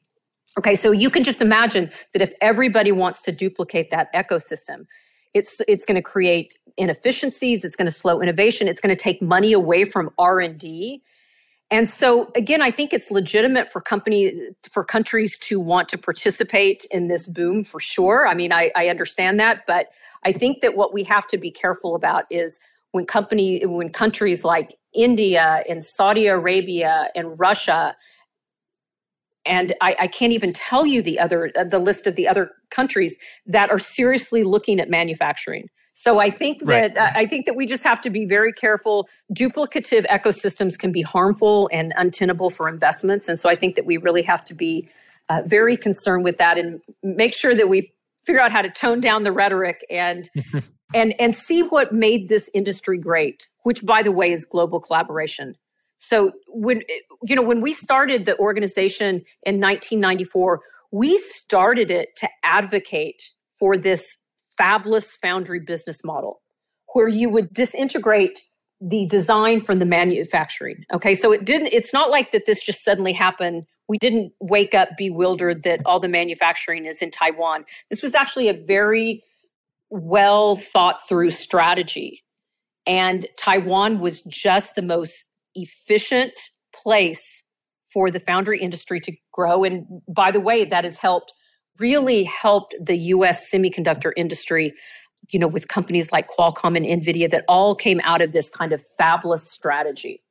Okay, 0.57 0.75
so 0.75 0.91
you 0.91 1.09
can 1.09 1.23
just 1.23 1.41
imagine 1.41 1.91
that 2.13 2.21
if 2.21 2.33
everybody 2.41 2.91
wants 2.91 3.21
to 3.23 3.31
duplicate 3.31 3.91
that 3.91 4.13
ecosystem, 4.13 4.85
it's 5.33 5.61
it's 5.67 5.85
going 5.85 5.95
to 5.95 6.01
create 6.01 6.57
inefficiencies, 6.77 7.63
it's 7.63 7.75
going 7.75 7.85
to 7.85 7.93
slow 7.93 8.21
innovation, 8.21 8.67
it's 8.67 8.79
going 8.79 8.93
to 8.93 9.01
take 9.01 9.21
money 9.21 9.53
away 9.53 9.85
from 9.85 10.09
R&D 10.17 11.01
and 11.71 11.87
so 11.87 12.31
again, 12.35 12.61
I 12.61 12.71
think 12.71 12.93
it's 12.93 13.11
legitimate 13.11 13.71
for 13.71 13.79
companies 13.79 14.39
for 14.71 14.83
countries 14.83 15.37
to 15.39 15.59
want 15.59 15.87
to 15.89 15.97
participate 15.97 16.85
in 16.89 17.07
this 17.07 17.27
boom 17.27 17.63
for 17.63 17.79
sure. 17.79 18.27
I 18.27 18.33
mean, 18.33 18.51
I, 18.51 18.71
I 18.75 18.87
understand 18.87 19.39
that, 19.39 19.65
but 19.67 19.87
I 20.25 20.31
think 20.31 20.61
that 20.61 20.75
what 20.75 20.93
we 20.93 21.03
have 21.03 21.27
to 21.27 21.37
be 21.37 21.51
careful 21.51 21.95
about 21.95 22.25
is 22.31 22.59
when 22.91 23.05
company 23.05 23.63
when 23.65 23.89
countries 23.89 24.43
like 24.43 24.73
India 24.93 25.63
and 25.69 25.83
Saudi 25.83 26.27
Arabia 26.27 27.07
and 27.15 27.39
Russia 27.39 27.95
and 29.45 29.73
I, 29.81 29.95
I, 30.01 30.07
can't 30.07 30.33
even 30.33 30.51
tell 30.51 30.85
you 30.85 31.01
the 31.01 31.17
other 31.17 31.51
the 31.69 31.79
list 31.79 32.05
of 32.05 32.15
the 32.15 32.27
other 32.27 32.51
countries 32.71 33.17
that 33.45 33.71
are 33.71 33.79
seriously 33.79 34.43
looking 34.43 34.79
at 34.79 34.89
manufacturing 34.89 35.69
so 35.99 36.17
I 36.17 36.29
think 36.29 36.59
that 36.59 36.65
right. 36.65 36.97
uh, 36.97 37.11
I 37.13 37.25
think 37.25 37.45
that 37.45 37.57
we 37.57 37.65
just 37.65 37.83
have 37.83 37.99
to 38.01 38.09
be 38.09 38.23
very 38.23 38.53
careful. 38.53 39.09
Duplicative 39.33 40.07
ecosystems 40.07 40.79
can 40.79 40.93
be 40.93 41.01
harmful 41.01 41.69
and 41.73 41.93
untenable 41.97 42.49
for 42.49 42.69
investments, 42.69 43.27
and 43.27 43.37
so 43.37 43.49
I 43.49 43.57
think 43.57 43.75
that 43.75 43.85
we 43.85 43.97
really 43.97 44.21
have 44.21 44.45
to 44.45 44.53
be 44.53 44.87
uh, 45.27 45.41
very 45.45 45.75
concerned 45.75 46.23
with 46.23 46.37
that 46.37 46.57
and 46.57 46.79
make 47.03 47.33
sure 47.33 47.53
that 47.53 47.67
we 47.67 47.91
figure 48.29 48.41
out 48.41 48.51
how 48.51 48.61
to 48.61 48.69
tone 48.69 49.01
down 49.01 49.23
the 49.23 49.31
rhetoric 49.31 49.83
and 49.89 50.29
and 50.93 51.15
and 51.19 51.35
see 51.35 51.63
what 51.63 51.91
made 51.91 52.29
this 52.29 52.47
industry 52.53 52.97
great. 52.97 53.47
Which, 53.63 53.83
by 53.83 54.03
the 54.03 54.11
way, 54.11 54.31
is 54.31 54.45
global 54.45 54.79
collaboration. 54.79 55.55
So 55.97 56.31
when 56.47 56.83
you 57.23 57.35
know 57.35 57.41
when 57.41 57.61
we 57.61 57.73
started 57.73 58.25
the 58.25 58.37
organization 58.37 59.23
in 59.43 59.59
1994, 59.59 60.61
we 60.91 61.17
started 61.17 61.89
it 61.89 62.15
to 62.17 62.29
advocate 62.43 63.31
for 63.57 63.77
this 63.77 64.17
fabless 64.59 65.17
foundry 65.17 65.59
business 65.59 66.03
model 66.03 66.41
where 66.93 67.07
you 67.07 67.29
would 67.29 67.51
disintegrate 67.51 68.39
the 68.81 69.05
design 69.07 69.61
from 69.61 69.79
the 69.79 69.85
manufacturing. 69.85 70.85
Okay, 70.93 71.13
so 71.13 71.31
it 71.31 71.45
didn't, 71.45 71.67
it's 71.67 71.93
not 71.93 72.09
like 72.09 72.31
that 72.31 72.45
this 72.45 72.63
just 72.63 72.83
suddenly 72.83 73.13
happened. 73.13 73.65
We 73.87 73.97
didn't 73.97 74.33
wake 74.39 74.73
up 74.73 74.89
bewildered 74.97 75.63
that 75.63 75.81
all 75.85 75.99
the 75.99 76.07
manufacturing 76.07 76.85
is 76.85 77.01
in 77.01 77.11
Taiwan. 77.11 77.65
This 77.89 78.01
was 78.01 78.15
actually 78.15 78.47
a 78.47 78.53
very 78.53 79.23
well 79.89 80.55
thought 80.55 81.07
through 81.07 81.31
strategy. 81.31 82.23
And 82.85 83.27
Taiwan 83.37 83.99
was 83.99 84.21
just 84.21 84.75
the 84.75 84.81
most 84.81 85.25
efficient 85.55 86.33
place 86.73 87.43
for 87.91 88.11
the 88.11 88.19
foundry 88.19 88.59
industry 88.59 88.99
to 89.01 89.11
grow. 89.31 89.63
And 89.63 89.85
by 90.07 90.31
the 90.31 90.39
way, 90.39 90.63
that 90.63 90.83
has 90.83 90.97
helped 90.97 91.33
really 91.79 92.23
helped 92.25 92.75
the 92.79 92.97
US 92.97 93.49
semiconductor 93.49 94.11
industry, 94.15 94.73
you 95.29 95.39
know, 95.39 95.47
with 95.47 95.67
companies 95.67 96.11
like 96.11 96.29
Qualcomm 96.29 96.75
and 96.75 96.85
Nvidia 96.85 97.29
that 97.31 97.45
all 97.47 97.75
came 97.75 98.01
out 98.03 98.21
of 98.21 98.31
this 98.31 98.49
kind 98.49 98.73
of 98.73 98.83
fabless 98.99 99.41
strategy. 99.41 100.21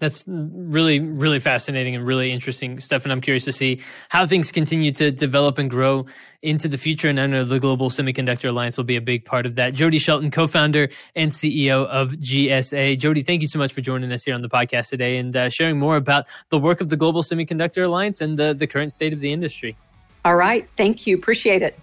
That's 0.00 0.24
really, 0.26 0.98
really 0.98 1.38
fascinating 1.38 1.94
and 1.94 2.04
really 2.04 2.32
interesting 2.32 2.80
stuff. 2.80 3.04
And 3.04 3.12
I'm 3.12 3.20
curious 3.20 3.44
to 3.44 3.52
see 3.52 3.80
how 4.08 4.26
things 4.26 4.50
continue 4.50 4.92
to 4.92 5.12
develop 5.12 5.56
and 5.56 5.70
grow 5.70 6.06
into 6.42 6.66
the 6.68 6.76
future. 6.76 7.08
And 7.08 7.20
I 7.20 7.26
know 7.26 7.44
the 7.44 7.60
Global 7.60 7.90
Semiconductor 7.90 8.48
Alliance 8.48 8.76
will 8.76 8.84
be 8.84 8.96
a 8.96 9.00
big 9.00 9.24
part 9.24 9.46
of 9.46 9.54
that. 9.54 9.72
Jodi 9.72 9.98
Shelton, 9.98 10.30
co 10.30 10.46
founder 10.46 10.90
and 11.14 11.30
CEO 11.30 11.86
of 11.86 12.10
GSA. 12.12 12.98
Jodi, 12.98 13.22
thank 13.22 13.40
you 13.40 13.48
so 13.48 13.58
much 13.58 13.72
for 13.72 13.80
joining 13.80 14.10
us 14.12 14.24
here 14.24 14.34
on 14.34 14.42
the 14.42 14.48
podcast 14.48 14.88
today 14.88 15.16
and 15.16 15.34
uh, 15.36 15.48
sharing 15.48 15.78
more 15.78 15.96
about 15.96 16.26
the 16.48 16.58
work 16.58 16.80
of 16.80 16.88
the 16.88 16.96
Global 16.96 17.22
Semiconductor 17.22 17.84
Alliance 17.84 18.20
and 18.20 18.38
the, 18.38 18.52
the 18.52 18.66
current 18.66 18.92
state 18.92 19.12
of 19.12 19.20
the 19.20 19.32
industry. 19.32 19.76
All 20.24 20.36
right. 20.36 20.68
Thank 20.70 21.06
you. 21.06 21.16
Appreciate 21.16 21.62
it. 21.62 21.78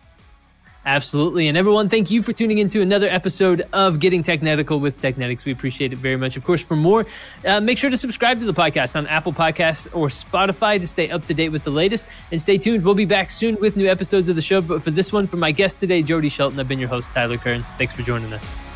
Absolutely. 0.86 1.48
And 1.48 1.58
everyone, 1.58 1.90
thank 1.90 2.10
you 2.10 2.24
for 2.24 2.34
tuning 2.34 2.58
into 2.58 2.82
another 2.82 3.08
episode 3.08 3.68
of 3.72 4.00
Getting 4.00 4.24
Technetical 4.24 4.80
with 4.80 5.00
Technetics. 5.00 5.46
We 5.46 5.52
appreciate 5.52 5.94
it 5.94 6.00
very 6.00 6.18
much. 6.18 6.38
Of 6.38 6.44
course, 6.44 6.62
for 6.62 6.76
more, 6.76 7.06
uh, 7.46 7.60
make 7.60 7.78
sure 7.78 7.92
to 7.92 7.98
subscribe 7.98 8.40
to 8.40 8.46
the 8.46 8.54
podcast 8.54 8.96
on 8.96 9.06
Apple 9.06 9.32
Podcasts 9.32 9.86
or 9.96 10.08
Spotify 10.08 10.80
to 10.80 10.88
stay 10.88 11.12
up 11.12 11.26
to 11.26 11.36
date 11.36 11.50
with 11.50 11.64
the 11.64 11.70
latest. 11.70 12.08
And 12.32 12.42
stay 12.42 12.58
tuned. 12.58 12.84
We'll 12.84 12.96
be 12.96 13.06
back 13.06 13.30
soon 13.30 13.58
with 13.60 13.78
new 13.78 13.88
episodes 13.88 14.28
of 14.28 14.36
the 14.36 14.42
show. 14.42 14.60
But 14.62 14.82
for 14.82 14.90
this 14.90 15.12
one, 15.12 15.28
for 15.28 15.38
my 15.38 15.52
guest 15.52 15.80
today, 15.80 16.02
Jodi 16.02 16.30
Shelton, 16.30 16.60
I've 16.60 16.68
been 16.68 16.80
your 16.80 16.90
host, 16.90 17.14
Tyler 17.14 17.38
Kern. 17.38 17.62
Thanks 17.78 17.94
for 17.94 18.02
joining 18.02 18.34
us. 18.34 18.71